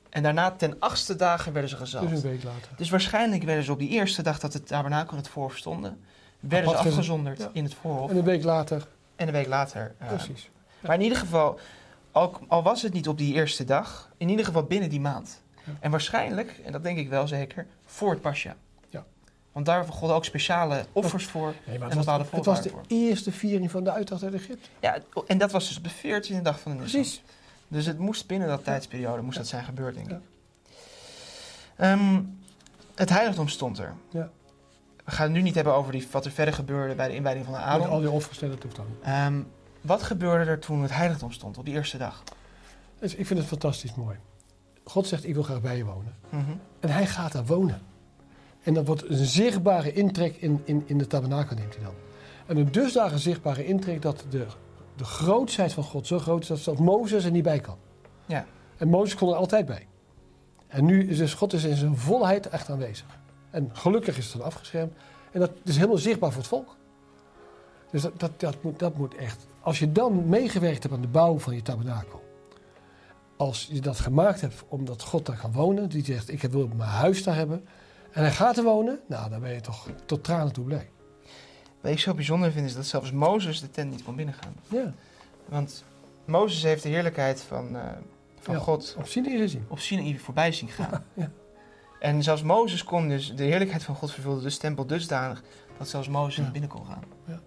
En 0.09 0.23
daarna 0.23 0.51
ten 0.51 0.75
achtste 0.79 1.15
dagen 1.15 1.51
werden 1.53 1.69
ze 1.69 1.75
gezalfd. 1.77 2.09
Dus 2.09 2.23
een 2.23 2.29
week 2.29 2.43
later. 2.43 2.71
Dus 2.77 2.89
waarschijnlijk 2.89 3.43
werden 3.43 3.63
ze 3.63 3.71
op 3.71 3.79
die 3.79 3.89
eerste 3.89 4.21
dag 4.21 4.39
dat 4.39 4.53
het 4.53 4.67
tabernakel 4.67 5.17
het 5.17 5.27
voorhof 5.27 5.57
stonden, 5.57 5.99
werden 6.39 6.69
Apart 6.69 6.81
ze 6.83 6.89
afgezonderd 6.89 7.39
Ja. 7.39 7.49
in 7.53 7.63
het 7.63 7.73
voorhof. 7.73 8.09
En 8.09 8.17
een 8.17 8.23
week 8.23 8.43
later, 8.43 8.87
En 9.15 9.27
een 9.27 9.33
week 9.33 9.47
later. 9.47 9.95
eh, 9.97 10.07
precies. 10.07 10.49
Maar 10.79 10.95
in 10.95 11.01
ieder 11.01 11.17
geval, 11.17 11.59
al, 12.11 12.39
al 12.47 12.63
was 12.63 12.81
het 12.81 12.93
niet 12.93 13.07
op 13.07 13.17
die 13.17 13.33
eerste 13.33 13.63
dag, 13.63 14.11
in 14.17 14.29
ieder 14.29 14.45
geval 14.45 14.63
binnen 14.63 14.89
die 14.89 14.99
maand. 14.99 15.41
Ja. 15.63 15.73
En 15.79 15.91
waarschijnlijk, 15.91 16.59
en 16.65 16.71
dat 16.71 16.83
denk 16.83 16.97
ik 16.97 17.09
wel 17.09 17.27
zeker, 17.27 17.65
voor 17.85 18.09
het 18.11 18.21
Pascha. 18.21 18.55
Ja. 18.89 19.05
Want 19.51 19.65
daar 19.65 19.85
God 19.85 20.11
ook 20.11 20.25
speciale 20.25 20.85
offers 20.91 21.25
voor. 21.25 21.53
Nee, 21.65 21.79
maar 21.79 21.89
En 21.89 21.97
het, 21.97 22.05
was, 22.05 22.17
bepaalde 22.17 22.35
het 22.35 22.45
was 22.45 22.61
de 22.61 22.71
eerste 22.87 23.31
viering 23.31 23.71
van 23.71 23.83
de 23.83 23.91
uittocht 23.91 24.23
uit 24.23 24.33
Egypte. 24.33 24.69
Ja, 24.79 24.97
en 25.27 25.37
dat 25.37 25.51
was 25.51 25.67
dus 25.67 25.81
de 25.81 25.89
14e 25.89 26.41
dag 26.41 26.59
van 26.59 26.71
de 26.71 26.77
Nissan. 26.81 27.01
Precies. 27.01 27.21
Dus 27.67 27.85
het 27.85 27.97
moest 27.97 28.27
binnen 28.27 28.47
dat 28.47 28.63
tijdsperiode 28.63 29.21
moest 29.21 29.37
dat 29.37 29.47
zijn 29.47 29.63
gebeurd, 29.63 29.95
denk 29.95 30.11
ik. 30.11 30.19
Ehm, 31.75 32.21
het 32.95 33.09
heiligdom 33.09 33.47
stond 33.47 33.77
er. 33.77 33.93
Ja. 34.09 34.29
We 35.05 35.11
gaan 35.11 35.25
het 35.25 35.33
nu 35.33 35.41
niet 35.41 35.55
hebben 35.55 35.73
over 35.73 35.91
die, 35.91 36.07
wat 36.11 36.25
er 36.25 36.31
verder 36.31 36.53
gebeurde 36.53 36.95
bij 36.95 37.07
de 37.07 37.15
inwijding 37.15 37.45
van 37.45 37.53
de 37.53 37.59
Met 37.59 37.69
Aaron. 37.69 37.89
al 37.89 37.99
die 37.99 38.09
dan 38.75 38.85
niet. 38.87 39.01
Ehm, 39.01 39.41
wat 39.81 40.03
gebeurde 40.03 40.51
er 40.51 40.59
toen 40.59 40.81
het 40.81 40.91
heiligdom 40.91 41.31
stond 41.31 41.57
op 41.57 41.65
die 41.65 41.73
eerste 41.73 41.97
dag? 41.97 42.23
Dus 42.99 43.15
ik 43.15 43.25
vind 43.25 43.39
het 43.39 43.47
fantastisch 43.47 43.95
mooi. 43.95 44.17
God 44.83 45.07
zegt, 45.07 45.25
ik 45.25 45.33
wil 45.33 45.43
graag 45.43 45.61
bij 45.61 45.77
je 45.77 45.85
wonen. 45.85 46.15
Mhm. 46.29 46.51
En 46.79 46.89
hij 46.89 47.07
gaat 47.07 47.31
daar 47.31 47.45
wonen. 47.45 47.81
En 48.63 48.73
dat 48.73 48.85
wordt 48.85 49.09
een 49.09 49.25
zichtbare 49.25 49.93
intrek 49.93 50.35
in, 50.35 50.61
in, 50.63 50.83
in 50.85 50.97
de 50.97 51.07
tabernakel 51.07 51.55
neemt 51.55 51.75
hij 51.75 51.83
dan. 51.83 51.93
En 52.45 52.57
een 52.57 52.71
dusdanig 52.71 53.19
zichtbare 53.19 53.65
intrek 53.65 54.01
dat 54.01 54.25
de, 54.29 54.45
de 54.97 55.05
grootsheid 55.05 55.73
van 55.73 55.83
God 55.83 56.07
zo 56.07 56.19
groot 56.19 56.41
is 56.41 56.47
dat 56.47 56.59
zelfs 56.59 56.79
Mozes 56.79 57.25
er 57.25 57.31
niet 57.31 57.43
bij 57.43 57.59
kan. 57.59 57.77
Ja. 58.25 58.45
En 58.77 58.87
Mozes 58.87 59.15
kon 59.15 59.29
er 59.29 59.35
altijd 59.35 59.65
bij. 59.65 59.87
En 60.67 60.85
nu 60.85 61.09
is 61.09 61.17
dus 61.17 61.33
God 61.33 61.53
is 61.53 61.63
in 61.63 61.75
zijn 61.75 61.97
volheid 61.97 62.49
echt 62.49 62.69
aanwezig. 62.69 63.19
En 63.49 63.69
gelukkig 63.73 64.17
is 64.17 64.25
het 64.25 64.33
dan 64.33 64.45
afgeschermd. 64.45 64.93
En 65.31 65.39
dat 65.39 65.51
is 65.63 65.75
helemaal 65.75 65.97
zichtbaar 65.97 66.31
voor 66.31 66.39
het 66.39 66.49
volk. 66.49 66.75
Dus 67.91 68.01
dat, 68.01 68.19
dat, 68.19 68.39
dat, 68.39 68.63
moet, 68.63 68.79
dat 68.79 68.97
moet 68.97 69.15
echt. 69.15 69.47
Als 69.61 69.79
je 69.79 69.91
dan 69.91 70.29
meegewerkt 70.29 70.83
hebt 70.83 70.95
aan 70.95 71.01
de 71.01 71.07
bouw 71.07 71.39
van 71.39 71.55
je 71.55 71.61
tabernakel. 71.61 72.23
Als 73.37 73.67
je 73.71 73.81
dat 73.81 73.99
gemaakt 73.99 74.41
hebt 74.41 74.63
omdat 74.67 75.01
God 75.01 75.25
daar 75.25 75.37
kan 75.37 75.51
wonen. 75.51 75.89
Die 75.89 76.05
zegt, 76.05 76.31
ik 76.31 76.41
wil 76.41 76.69
mijn 76.75 76.89
huis 76.89 77.23
daar 77.23 77.35
hebben. 77.35 77.67
En 78.11 78.21
hij 78.21 78.31
gaat 78.31 78.57
er 78.57 78.63
wonen. 78.63 78.99
Nou, 79.07 79.29
dan 79.29 79.39
ben 79.39 79.53
je 79.53 79.61
toch 79.61 79.87
tot 80.05 80.23
tranen 80.23 80.53
toe 80.53 80.65
blij. 80.65 80.89
Wat 81.87 81.95
ik 81.95 82.01
zo 82.01 82.13
bijzonder 82.13 82.51
vind 82.51 82.65
is 82.65 82.75
dat 82.75 82.85
zelfs 82.85 83.11
Mozes 83.11 83.59
de 83.61 83.69
tent 83.69 83.91
niet 83.91 84.03
kon 84.03 84.15
binnengaan. 84.15 84.55
Ja, 84.67 84.93
Want 85.45 85.83
Mozes 86.25 86.63
heeft 86.63 86.83
de 86.83 86.89
heerlijkheid 86.89 87.41
van, 87.41 87.75
eh, 87.75 87.83
van 88.39 88.55
Ja. 88.55 88.59
God 88.61 88.95
op 88.97 89.07
Sinai 89.07 89.37
gezien. 89.37 89.65
op 89.67 89.79
Sinaï 89.79 90.17
voorbij 90.17 90.51
zien 90.51 90.69
gaan. 90.69 91.03
Ja. 91.13 91.31
En 91.99 92.23
zelfs 92.23 92.43
Mozes 92.43 92.83
kon 92.83 93.07
dus, 93.07 93.35
de 93.35 93.43
heerlijkheid 93.43 93.83
van 93.83 93.95
God 93.95 94.11
vervulde 94.11 94.41
de 94.49 94.57
tempel 94.57 94.85
dusdanig 94.85 95.43
dat 95.77 95.87
zelfs 95.87 96.07
Mozes 96.07 96.37
niet 96.43 96.51
binnen 96.51 96.69
kon 96.69 96.85
gaan. 96.85 97.03
Ja. 97.25 97.39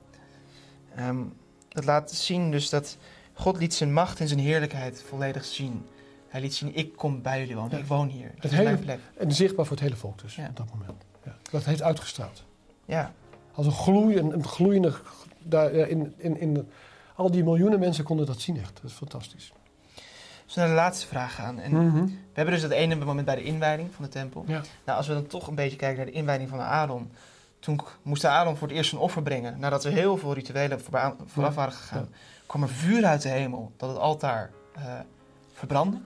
Ehm, 0.94 1.22
dat 1.68 1.84
laat 1.84 2.12
zien 2.12 2.50
dus 2.50 2.68
dat 2.68 2.96
God 3.32 3.58
liet 3.58 3.74
zijn 3.74 3.92
macht 3.92 4.20
en 4.20 4.28
zijn 4.28 4.40
heerlijkheid 4.40 5.02
volledig 5.08 5.44
zien. 5.44 5.86
Hij 6.28 6.40
liet 6.40 6.54
zien, 6.54 6.74
ik 6.74 6.96
kom 6.96 7.22
bij 7.22 7.40
jullie 7.40 7.56
wonen, 7.56 7.78
ik 7.78 7.86
woon 7.86 8.08
hier. 8.08 8.34
Is 8.40 8.50
hele-. 8.50 8.98
En 9.18 9.32
zichtbaar 9.32 9.66
voor 9.66 9.76
het 9.76 9.84
hele 9.84 9.96
volk 9.96 10.18
dus, 10.18 10.38
op 10.38 10.56
dat 10.56 10.70
moment. 10.72 11.04
Ja. 11.24 11.36
Dat 11.50 11.64
heeft 11.64 11.82
uitgestraald. 11.82 12.44
Ja, 12.84 13.12
Als 13.54 13.66
een, 13.66 13.72
gloei, 13.72 14.16
een, 14.18 14.32
een 14.32 14.44
gloeiende... 14.46 14.92
Daar, 15.42 15.76
ja, 15.76 15.84
in, 15.84 16.14
in, 16.16 16.40
in, 16.40 16.70
al 17.14 17.30
die 17.30 17.44
miljoenen 17.44 17.78
mensen 17.78 18.04
konden 18.04 18.26
dat 18.26 18.40
zien 18.40 18.56
echt. 18.60 18.78
Dat 18.82 18.90
is 18.90 18.96
fantastisch. 18.96 19.52
dus 20.46 20.54
naar 20.54 20.68
de 20.68 20.74
laatste 20.74 21.06
vraag 21.06 21.34
gaan. 21.34 21.58
En 21.60 21.72
Mhm. 21.86 22.04
we 22.04 22.10
hebben 22.32 22.54
dus 22.54 22.62
dat 22.62 22.70
ene 22.70 22.94
moment 22.94 23.26
bij 23.26 23.34
de 23.34 23.42
inwijding 23.42 23.88
van 23.94 24.04
de 24.04 24.10
tempel. 24.10 24.44
Ja. 24.46 24.60
Nou, 24.84 24.98
als 24.98 25.06
we 25.06 25.14
dan 25.14 25.26
toch 25.26 25.46
een 25.48 25.54
beetje 25.54 25.76
kijken 25.76 25.96
naar 25.96 26.06
de 26.06 26.12
inwijding 26.12 26.48
van 26.48 26.58
de 26.58 26.64
Aaron. 26.64 27.10
Toen 27.58 27.80
moest 28.02 28.22
de 28.22 28.28
Aaron 28.28 28.56
voor 28.56 28.68
het 28.68 28.76
eerst 28.76 28.92
een 28.92 28.98
offer 28.98 29.22
brengen. 29.22 29.58
Nadat 29.58 29.84
er 29.84 29.92
heel 29.92 30.16
veel 30.16 30.32
rituelen 30.34 30.80
vooraf 30.80 31.14
Ja. 31.34 31.50
waren 31.52 31.72
gegaan. 31.72 32.08
kwam 32.46 32.62
er 32.62 32.68
vuur 32.68 33.04
uit 33.04 33.22
de 33.22 33.28
hemel 33.28 33.72
dat 33.76 33.88
het 33.88 33.98
altaar 33.98 34.50
eh, 34.74 34.82
verbrandde. 35.52 35.98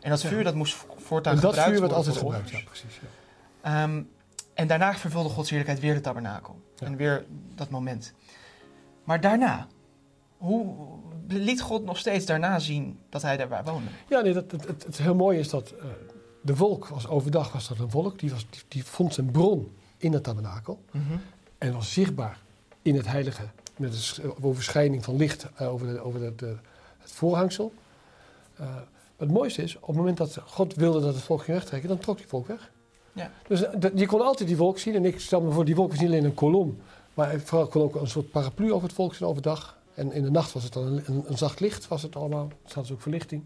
En 0.00 0.10
dat 0.10 0.22
Ja. 0.22 0.28
vuur 0.28 0.44
dat 0.44 0.54
moest 0.54 0.74
vo- 0.74 0.94
voortaan 0.96 1.34
En 1.34 1.40
dat 1.40 1.50
gebruikt 1.54 1.78
vuur 1.78 1.80
werd 1.80 1.92
worden 1.92 1.96
altijd 1.96 2.16
gebruikt. 2.16 2.50
Ja, 2.50 2.68
precies. 2.70 3.00
Ja. 3.62 3.98
En 4.56 4.66
daarna 4.66 4.94
vervulde 4.94 5.28
Gods 5.28 5.48
heerlijkheid 5.50 5.82
weer 5.82 5.94
de 5.94 6.00
tabernakel. 6.00 6.60
Ja. 6.76 6.86
En 6.86 6.96
weer 6.96 7.24
dat 7.54 7.70
moment. 7.70 8.12
Maar 9.04 9.20
daarna, 9.20 9.66
hoe 10.36 10.74
liet 11.28 11.60
God 11.60 11.84
nog 11.84 11.98
steeds 11.98 12.26
daarna 12.26 12.58
zien 12.58 12.98
dat 13.08 13.22
hij 13.22 13.36
daar 13.36 13.64
woonde? 13.64 13.90
Ja, 14.08 14.20
nee, 14.20 14.32
dat, 14.32 14.50
het, 14.50 14.66
het, 14.66 14.84
het 14.84 14.98
heel 14.98 15.14
mooie 15.14 15.38
is 15.38 15.48
dat 15.48 15.70
eh, 15.70 15.84
de 16.42 16.56
volk 16.56 16.88
was 16.88 17.06
overdag 17.08 17.52
was 17.52 17.68
dat 17.68 17.78
een 17.78 17.90
volk. 17.90 18.18
Die, 18.18 18.30
was, 18.30 18.46
die, 18.50 18.60
die 18.68 18.84
vond 18.84 19.14
zijn 19.14 19.30
bron 19.30 19.76
in 19.96 20.12
het 20.12 20.22
tabernakel. 20.22 20.84
En 21.58 21.72
was 21.72 21.92
zichtbaar 21.92 22.38
in 22.82 22.96
het 22.96 23.06
heilige. 23.06 23.42
Met 23.76 23.92
een 23.92 23.98
sch- 23.98 24.20
overschijning 24.40 25.04
van 25.04 25.16
licht 25.16 25.46
eh, 25.56 25.72
over, 25.72 25.86
de, 25.86 26.00
over 26.00 26.20
de, 26.20 26.34
de- 26.36 26.56
het 26.98 27.12
voorhangsel. 27.12 27.72
Eh, 28.56 28.76
het 29.16 29.30
mooiste 29.30 29.62
is, 29.62 29.76
op 29.76 29.86
het 29.86 29.96
moment 29.96 30.16
dat 30.16 30.38
God 30.44 30.74
wilde 30.74 31.00
dat 31.00 31.14
het 31.14 31.22
volk 31.22 31.42
ging 31.44 31.56
wegtrekken, 31.56 31.88
dan 31.88 31.98
trok 31.98 32.16
die 32.16 32.26
volk 32.28 32.46
weg. 32.46 32.70
Ja. 33.16 33.30
Dus 33.48 33.62
eh, 33.64 33.80
de- 33.80 33.92
je 33.94 34.06
kon 34.06 34.20
altijd 34.20 34.48
die 34.48 34.56
wolk 34.56 34.78
zien. 34.78 34.94
En 34.94 35.04
ik 35.04 35.20
stel 35.20 35.40
me 35.40 35.50
voor, 35.50 35.64
die 35.64 35.74
wolk 35.76 35.90
was 35.90 35.98
niet 35.98 36.08
alleen 36.08 36.24
een 36.24 36.34
kolom. 36.34 36.78
Maar 37.14 37.30
het 37.30 37.42
vooral 37.42 37.66
kon 37.66 37.82
ook 37.82 37.94
een 37.94 38.06
soort 38.08 38.30
paraplu 38.30 38.72
over 38.72 38.86
het 38.86 38.96
volk 38.96 39.14
zijn 39.14 39.28
overdag. 39.28 39.78
En 39.94 40.12
in 40.12 40.22
de 40.22 40.30
nacht 40.30 40.52
was 40.52 40.62
het 40.64 40.72
dan 40.72 40.86
een, 40.86 41.02
een, 41.06 41.24
een 41.26 41.38
zacht 41.38 41.60
licht, 41.60 41.88
was 41.88 42.02
het 42.02 42.16
allemaal. 42.16 42.44
Er 42.64 42.70
zat 42.70 42.82
dus 42.82 42.92
ook 42.92 43.00
verlichting. 43.02 43.44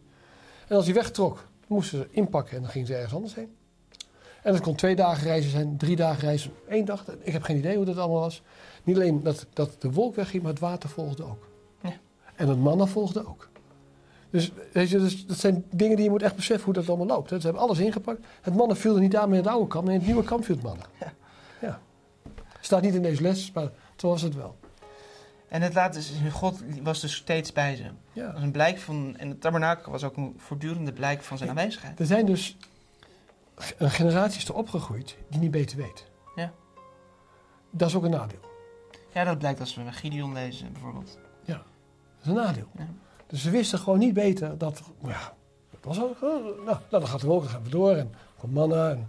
En 0.69 0.77
als 0.77 0.85
hij 0.85 0.95
wegtrok, 0.95 1.45
moesten 1.67 1.99
ze 1.99 2.07
inpakken 2.11 2.57
en 2.57 2.63
dan 2.63 2.71
gingen 2.71 2.87
ze 2.87 2.95
ergens 2.95 3.15
anders 3.15 3.35
heen. 3.35 3.55
En 4.43 4.53
dat 4.53 4.61
kon 4.63 4.75
twee 4.75 4.97
dagen 4.97 5.23
reizen 5.27 5.51
zijn, 5.51 5.77
drie 5.77 5.97
dagen 5.97 6.21
reizen, 6.21 6.53
één 6.69 6.85
dag. 6.85 7.05
Ik 7.23 7.33
heb 7.33 7.43
geen 7.43 7.57
idee 7.57 7.77
hoe 7.77 7.85
dat 7.85 7.97
allemaal 7.99 8.21
was. 8.21 8.43
Niet 8.85 8.97
alleen 8.97 9.23
dat, 9.23 9.47
dat 9.53 9.77
de 9.79 9.91
wolk 9.93 10.15
wegging, 10.15 10.43
maar 10.43 10.53
het 10.53 10.61
water 10.61 10.89
volgde 10.89 11.25
ook. 11.25 11.47
Ja. 11.83 11.93
En 12.37 12.49
het 12.49 12.59
mannen 12.59 12.89
volgde 12.89 13.27
ook. 13.29 13.49
Dus, 14.31 14.53
weet 14.73 14.89
je, 14.89 14.99
dus 14.99 15.27
dat 15.27 15.37
zijn 15.39 15.65
dingen 15.71 15.97
die 15.97 16.05
je 16.05 16.11
moet 16.11 16.23
echt 16.23 16.37
beseffen 16.37 16.65
hoe 16.65 16.75
dat 16.75 16.89
allemaal 16.89 17.07
loopt. 17.07 17.31
hè. 17.31 17.37
Ze 17.41 17.45
hebben 17.47 17.63
alles 17.63 17.79
ingepakt. 17.79 18.27
Het 18.41 18.55
mannen 18.55 18.77
viel 18.77 18.95
er 18.95 19.01
niet 19.01 19.17
aan 19.17 19.29
met 19.29 19.39
het 19.39 19.47
oude 19.47 19.67
kamp, 19.67 19.85
nee, 19.85 19.95
in 19.95 20.01
het 20.01 20.09
nieuwe 20.09 20.25
kamp 20.27 20.45
viel 20.45 20.55
het 20.55 20.65
mannen. 20.65 20.87
Ja. 21.01 21.13
ja. 21.61 21.81
Staat 22.61 22.83
niet 22.83 22.95
in 22.95 23.03
deze 23.03 23.23
les, 23.23 23.53
maar 23.53 23.71
zo 23.97 24.09
was 24.09 24.23
het 24.23 24.35
wel. 24.35 24.57
En 25.49 25.63
het 25.63 25.75
laat 25.75 25.93
dus, 25.93 26.13
God 26.33 26.61
was 26.83 27.01
dus 27.01 27.15
steeds 27.15 27.53
bij 27.53 27.77
ze. 27.77 27.83
Dat 27.83 27.93
Ja. 28.13 28.33
was 28.33 28.43
een 28.43 28.51
blijk 28.53 28.79
van, 28.79 29.15
en 29.19 29.29
het 29.29 29.41
tabernakel 29.41 29.93
was 29.93 30.05
ook 30.05 30.17
een 30.17 30.35
voortdurende 30.39 30.93
blijk 30.93 31.23
van 31.23 31.39
zijn 31.39 31.51
aanwezigheid. 31.51 32.01
Er 32.01 32.07
zijn 32.07 32.27
dus 32.27 32.57
een 33.79 33.91
generatie 33.91 34.39
is 34.41 34.49
er 34.49 34.55
opgegroeid 34.55 35.17
die 35.29 35.41
niet 35.41 35.51
beter 35.51 35.77
weet. 35.77 36.07
Ja. 36.37 36.53
Dat 37.71 37.89
is 37.89 37.95
ook 37.95 38.05
een 38.05 38.11
nadeel. 38.11 38.39
Ja, 39.13 39.25
dat 39.25 39.39
blijkt 39.39 39.61
als 39.61 39.75
we 39.75 39.93
Gideon 39.93 40.33
lezen 40.33 40.73
bijvoorbeeld. 40.73 41.19
Dat 41.47 41.57
is 42.23 42.27
een 42.29 42.35
nadeel. 42.35 42.67
Ja. 42.79 42.89
Dus 43.31 43.43
ze 43.43 43.51
wisten 43.51 43.79
gewoon 43.79 43.99
niet 43.99 44.15
beter 44.15 44.59
dat, 44.59 44.83
ja, 45.03 45.35
dat 45.71 45.81
was 45.83 46.01
ook, 46.03 46.23
oh, 46.23 46.45
nou, 46.45 46.65
nou, 46.65 46.79
dan 46.91 47.07
gaat 47.07 47.21
de 47.21 47.27
wolk, 47.27 47.43
dan 47.43 47.51
gaan 47.51 47.63
we 47.63 47.69
door 47.71 47.95
en 47.95 48.15
komt 48.39 48.53
mannen. 48.53 48.91
En, 48.91 49.09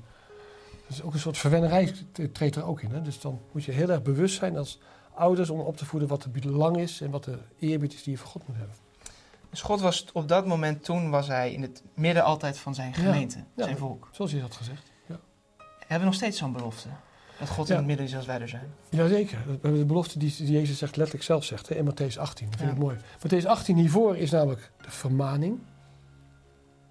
dus 0.87 1.01
ook 1.01 1.13
een 1.13 1.19
soort 1.19 1.37
verwennerij 1.37 1.93
treedt 2.33 2.55
er 2.55 2.65
ook 2.65 2.81
in. 2.81 2.91
Hè? 2.91 3.01
Dus 3.01 3.19
dan 3.19 3.39
moet 3.51 3.63
je 3.63 3.71
heel 3.71 3.89
erg 3.89 4.01
bewust 4.01 4.35
zijn 4.35 4.57
als 4.57 4.79
ouders 5.13 5.49
om 5.49 5.59
op 5.59 5.77
te 5.77 5.85
voeden 5.85 6.09
wat 6.09 6.23
het 6.23 6.31
belang 6.31 6.77
is 6.77 7.01
en 7.01 7.11
wat 7.11 7.23
de 7.23 7.37
eerbied 7.59 7.93
is 7.93 8.03
die 8.03 8.13
je 8.13 8.19
voor 8.19 8.29
God 8.29 8.47
moet 8.47 8.57
hebben. 8.57 8.75
Dus 9.49 9.61
God 9.61 9.81
was 9.81 10.05
op 10.13 10.27
dat 10.27 10.45
moment, 10.45 10.83
toen 10.83 11.09
was 11.09 11.27
hij 11.27 11.53
in 11.53 11.61
het 11.61 11.83
midden 11.93 12.23
altijd 12.23 12.57
van 12.57 12.75
zijn 12.75 12.93
gemeente, 12.93 13.37
Ja. 13.55 13.63
zijn 13.63 13.77
volk. 13.77 14.09
Zoals 14.11 14.31
je 14.31 14.41
dat 14.41 14.55
gezegd. 14.55 14.91
Ja. 15.07 15.19
Hebben 15.79 15.99
we 15.99 16.05
nog 16.05 16.13
steeds 16.13 16.37
zo'n 16.37 16.51
belofte? 16.51 16.89
Dat 17.41 17.49
God 17.49 17.69
in 17.69 17.75
het 17.75 17.85
midden 17.85 18.05
is 18.05 18.15
als 18.15 18.25
wij 18.25 18.41
er 18.41 18.49
zijn. 18.49 18.73
Jazeker. 18.89 19.37
We 19.45 19.51
hebben 19.51 19.79
de 19.79 19.85
belofte 19.85 20.19
die, 20.19 20.51
Jezus 20.51 20.77
zegt, 20.77 20.95
letterlijk 20.95 21.25
zelf 21.25 21.43
zegt 21.43 21.69
hè, 21.69 21.75
in 21.75 21.85
Matthäus 21.85 22.17
18. 22.17 22.49
Dat 22.49 22.59
vind 22.59 22.71
ik 22.71 22.77
mooi. 22.77 22.97
Matthäus 22.97 23.45
18 23.45 23.77
hiervoor 23.77 24.17
is 24.17 24.31
namelijk 24.31 24.71
de 24.81 24.91
vermaning. 24.91 25.59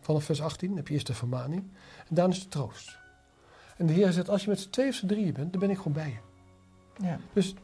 Vanaf 0.01 0.25
vers 0.25 0.43
18 0.43 0.77
heb 0.77 0.89
je 0.89 0.95
eerst 0.95 1.07
de 1.07 1.15
vermaning. 1.15 1.63
En 2.09 2.15
daarna 2.15 2.35
is 2.35 2.43
de 2.43 2.49
troost. 2.49 2.99
En 3.77 3.87
de 3.87 3.93
Heer 3.93 4.13
zegt, 4.13 4.29
als 4.29 4.43
je 4.43 4.49
met 4.49 4.61
z'n 4.61 4.71
twee 4.71 4.89
of 4.89 4.95
z'n 4.95 5.07
drieën 5.07 5.33
bent, 5.33 5.53
dan 5.53 5.61
ben 5.61 5.71
ik 5.71 5.77
gewoon 5.77 5.93
bij 5.93 6.09
je. 6.09 6.19
Ja. 7.07 7.19
Dus, 7.33 7.55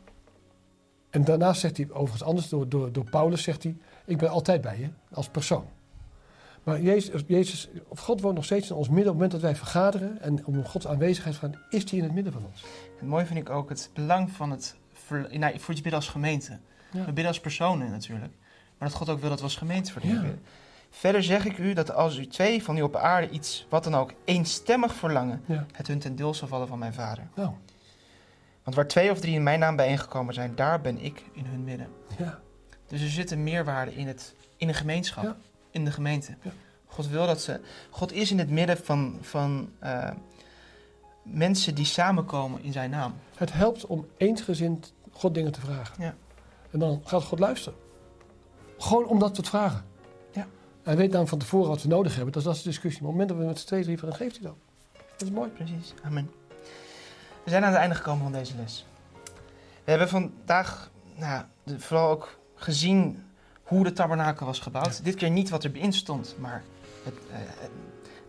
en 1.11 1.25
daarnaast 1.25 1.61
zegt 1.61 1.77
hij, 1.77 1.87
overigens 1.91 2.23
anders, 2.23 2.49
door, 2.49 2.69
door, 2.69 2.93
door 2.93 3.11
Paulus 3.11 3.43
zegt 3.43 3.63
hij, 3.63 3.77
ik 4.05 4.19
ben 4.19 4.31
altijd 4.31 4.61
bij 4.61 4.79
je, 4.79 4.89
als 5.11 5.29
persoon. 5.29 5.67
Maar 6.67 6.81
Jezus, 6.81 7.23
Jezus, 7.27 7.69
of 7.89 7.99
God 8.01 8.21
woont 8.21 8.35
nog 8.35 8.45
steeds 8.45 8.71
in 8.71 8.77
ons 8.77 8.89
midden. 8.89 9.13
Op 9.13 9.21
het 9.21 9.31
moment 9.31 9.33
dat 9.33 9.41
wij 9.41 9.57
vergaderen 9.57 10.21
en 10.21 10.47
om 10.47 10.65
Gods 10.65 10.87
aanwezigheid 10.87 11.37
gaan, 11.37 11.55
is 11.71 11.91
hij 11.91 11.99
in 11.99 12.05
het 12.05 12.15
midden 12.15 12.33
van 12.33 12.45
ons. 12.47 12.65
Het 12.99 13.09
mooie 13.09 13.27
vind 13.27 13.39
ik 13.39 13.51
ook 13.51 13.69
het 13.69 13.91
belang 13.95 14.31
van 14.31 14.51
het, 14.51 14.77
nou, 15.31 15.59
voor 15.59 15.75
je 15.75 15.83
bidden 15.83 15.93
als 15.95 16.09
gemeente. 16.09 16.59
Ja. 16.93 16.99
We 16.99 17.05
bidden 17.05 17.27
als 17.27 17.41
personen 17.41 17.91
natuurlijk. 17.91 18.33
Maar 18.79 18.89
dat 18.89 18.97
God 18.97 19.09
ook 19.09 19.21
wil 19.21 19.29
dat 19.29 19.39
we 19.39 19.45
als 19.45 19.57
gemeente 19.57 19.93
voor 19.93 20.07
Ja. 20.07 20.25
Verder 20.91 21.23
zeg 21.23 21.45
ik 21.45 21.59
u 21.59 21.73
dat 21.73 21.93
als 21.93 22.17
u 22.19 22.27
twee 22.27 22.63
van 22.63 22.77
u 22.77 22.83
op 22.83 22.97
aarde 22.97 23.31
iets, 23.31 23.67
wat 23.69 23.85
dan 23.85 23.95
ook, 23.95 24.13
eenstemmig 24.25 24.95
verlangen, 24.95 25.43
Ja. 25.47 25.67
het 25.73 25.87
hun 25.87 25.99
ten 25.99 26.17
deel 26.17 26.35
zal 26.35 26.49
vallen 26.49 26.69
van 26.69 26.79
mijn 26.79 26.95
vader. 26.95 27.25
Nou, 27.35 27.51
Want 28.63 28.77
waar 28.77 28.87
twee 28.89 29.11
of 29.11 29.21
drie 29.21 29.35
in 29.35 29.43
mijn 29.43 29.59
naam 29.59 29.77
bijeengekomen 29.77 30.35
zijn, 30.35 30.55
daar 30.55 30.81
ben 30.81 30.99
ik 31.05 31.25
in 31.33 31.45
hun 31.47 31.65
midden. 31.65 31.89
ja. 32.19 32.41
Dus 32.89 33.01
er 33.03 33.09
zit 33.09 33.31
een 33.31 33.43
meerwaarde 33.43 33.95
in, 33.95 34.07
het, 34.07 34.35
in 34.57 34.69
een 34.69 34.75
gemeenschap, 34.75 35.25
Ja. 35.25 35.37
In 35.77 35.85
de 35.85 35.91
gemeente. 35.91 36.37
Ja. 36.43 36.51
God 36.87 37.09
wil 37.09 37.27
dat 37.27 37.41
ze. 37.41 37.61
God 37.91 38.13
is 38.13 38.31
in 38.31 38.39
het 38.39 38.51
midden 38.51 38.77
van, 38.77 39.19
van 39.21 39.71
eh, 39.79 40.11
mensen 41.23 41.75
die 41.75 41.85
samenkomen 41.85 42.63
in 42.63 42.73
zijn 42.73 42.91
naam. 42.91 43.15
Het 43.37 43.53
helpt 43.53 43.87
om 43.87 44.07
eensgezind 44.17 44.93
God 45.13 45.35
dingen 45.35 45.53
te 45.53 45.61
vragen. 45.61 46.03
Ja. 46.03 46.15
En 46.71 46.79
dan 46.79 47.01
gaat 47.05 47.23
God 47.23 47.39
luisteren. 47.39 47.79
Gewoon 48.79 49.07
omdat 49.07 49.31
we 49.31 49.37
het 49.37 49.49
vragen. 49.49 49.85
Ja. 50.33 50.47
Hij 50.83 50.97
weet 50.97 51.13
dan 51.13 51.29
van 51.29 51.39
tevoren 51.39 51.69
wat 51.69 51.83
we 51.83 51.89
nodig 51.89 52.15
hebben. 52.15 52.33
Dus 52.33 52.45
dat 52.45 52.55
is 52.55 52.63
de 52.63 52.69
discussie. 52.69 53.03
Maar 53.03 53.13
op 53.13 53.19
het 53.19 53.29
moment 53.29 53.29
dat 53.29 53.39
we 53.39 53.53
met 53.53 53.61
z'n 53.61 53.67
twee, 53.67 53.83
drie 53.83 53.99
van, 53.99 54.09
dan 54.09 54.19
geeft 54.19 54.37
hij 54.37 54.47
dat. 54.47 54.57
Dat 55.17 55.29
is 55.29 55.31
mooi. 55.31 55.51
Precies. 55.51 55.95
Amen. 56.03 56.31
We 57.45 57.51
zijn 57.51 57.65
aan 57.65 57.71
het 57.71 57.81
einde 57.81 57.95
gekomen 57.95 58.23
van 58.23 58.33
deze 58.33 58.55
les. 58.57 58.87
We 59.85 59.91
hebben 59.91 60.09
vandaag 60.09 60.91
nou, 61.17 61.45
vooral 61.77 62.11
ook 62.11 62.39
gezien 62.55 63.26
hoe 63.67 63.85
de 63.85 63.93
tabernakel 63.93 64.47
was 64.47 64.59
gebouwd. 64.61 65.05
Dit 65.05 65.15
keer 65.15 65.31
niet 65.31 65.49
wat 65.49 65.65
erin 65.65 65.93
stond, 65.93 66.37
maar 66.39 66.63
het, 67.05 67.15
eh, 67.31 67.37
het- 67.39 67.71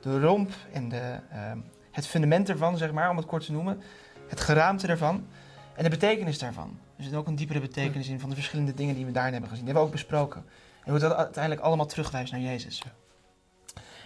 de 0.02 0.20
romp 0.20 0.52
en 0.74 0.90
de, 0.90 1.20
ehm, 1.32 1.58
het 1.92 2.08
fundament 2.08 2.50
ervan, 2.50 2.78
zeg 2.78 2.92
maar, 2.92 3.10
om 3.10 3.18
het 3.18 3.26
kort 3.26 3.46
te 3.46 3.52
noemen. 3.52 3.82
Het 4.28 4.40
geraamte 4.42 4.88
ervan 4.88 5.28
en 5.76 5.84
de 5.84 5.90
betekenis 5.90 6.40
daarvan. 6.40 6.80
Er 6.98 7.04
zit 7.04 7.14
ook 7.14 7.28
een 7.28 7.36
diepere 7.36 7.60
betekenis 7.60 8.08
in 8.08 8.20
van 8.20 8.30
de 8.30 8.36
verschillende 8.36 8.74
dingen 8.74 8.96
die 8.96 9.06
we 9.06 9.12
daarin 9.12 9.32
hebben 9.32 9.50
gezien. 9.50 9.66
Die 9.66 9.74
hebben 9.74 9.92
we 9.92 9.98
ook 10.00 10.08
besproken. 10.08 10.46
En 10.84 10.92
hoe 10.92 11.00
dat 11.00 11.14
uiteindelijk 11.14 11.64
allemaal 11.66 11.86
terugwijst 11.86 12.32
naar 12.32 12.42
Jezus. 12.42 12.84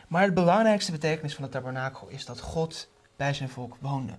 Maar 0.07 0.25
de 0.25 0.33
belangrijkste 0.33 0.91
betekenis 0.91 1.35
van 1.35 1.43
de 1.43 1.49
tabernakel 1.49 2.07
is 2.07 2.25
dat 2.25 2.39
God 2.39 2.89
bij 3.15 3.33
zijn 3.33 3.49
volk 3.49 3.75
woonde. 3.79 4.13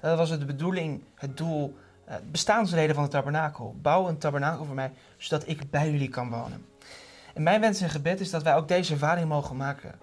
Dat 0.00 0.18
was 0.18 0.30
de 0.38 0.44
bedoeling, 0.44 1.02
het 1.14 1.36
doel, 1.36 1.78
de 2.08 2.22
bestaansreden 2.30 2.94
van 2.94 3.04
de 3.04 3.10
tabernakel. 3.10 3.74
Bouw 3.82 4.08
een 4.08 4.18
tabernakel 4.18 4.64
voor 4.64 4.74
mij, 4.74 4.92
zodat 5.16 5.48
ik 5.48 5.70
bij 5.70 5.90
jullie 5.90 6.08
kan 6.08 6.30
wonen. 6.30 6.66
En 7.34 7.42
mijn 7.42 7.60
wens 7.60 7.80
en 7.80 7.90
gebed 7.90 8.20
is 8.20 8.30
dat 8.30 8.42
wij 8.42 8.54
ook 8.54 8.68
deze 8.68 8.92
ervaring 8.92 9.28
mogen 9.28 9.56
maken. 9.56 9.94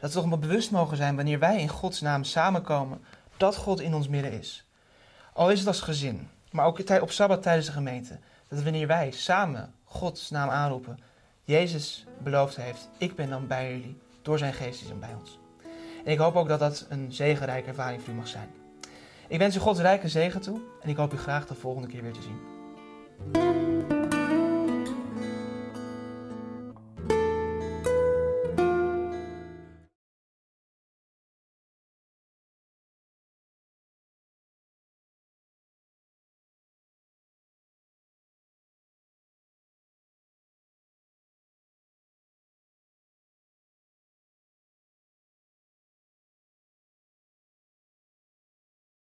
Dat 0.00 0.12
we 0.12 0.18
toch 0.18 0.28
maar 0.28 0.38
bewust 0.38 0.70
mogen 0.70 0.96
zijn 0.96 1.16
wanneer 1.16 1.38
wij 1.38 1.60
in 1.60 1.68
Gods 1.68 2.00
naam 2.00 2.24
samenkomen, 2.24 3.00
dat 3.36 3.56
God 3.56 3.80
in 3.80 3.94
ons 3.94 4.08
midden 4.08 4.32
is. 4.32 4.66
Al 5.32 5.50
is 5.50 5.58
het 5.58 5.68
als 5.68 5.80
gezin, 5.80 6.28
maar 6.50 6.66
ook 6.66 7.00
op 7.00 7.10
Sabbat 7.10 7.42
tijdens 7.42 7.66
de 7.66 7.72
gemeente. 7.72 8.18
Dat 8.48 8.62
wanneer 8.62 8.86
wij 8.86 9.10
samen 9.10 9.72
Gods 9.84 10.30
naam 10.30 10.48
aanroepen, 10.48 10.98
Jezus 11.44 12.06
beloofd 12.22 12.56
heeft, 12.56 12.88
ik 12.98 13.14
ben 13.16 13.30
dan 13.30 13.46
bij 13.46 13.70
jullie, 13.70 13.98
door 14.22 14.38
zijn 14.38 14.52
geest 14.52 14.82
is 14.82 14.88
hij 14.88 14.96
bij 14.96 15.14
ons. 15.20 15.38
En 16.04 16.12
ik 16.12 16.18
hoop 16.18 16.36
ook 16.36 16.48
dat 16.48 16.58
dat 16.58 16.86
een 16.88 17.12
zegenrijke 17.12 17.68
ervaring 17.68 18.02
voor 18.02 18.14
u 18.14 18.16
mag 18.16 18.28
zijn. 18.28 18.57
Ik 19.28 19.38
wens 19.38 19.56
u 19.56 19.58
Gods 19.58 19.80
rijke 19.80 20.08
zegen 20.08 20.40
toe 20.40 20.60
en 20.80 20.88
ik 20.88 20.96
hoop 20.96 21.12
u 21.12 21.16
graag 21.16 21.46
de 21.46 21.54
volgende 21.54 21.88
keer 21.88 22.02
weer 22.02 22.12
te 22.12 22.22
zien. 22.22 23.67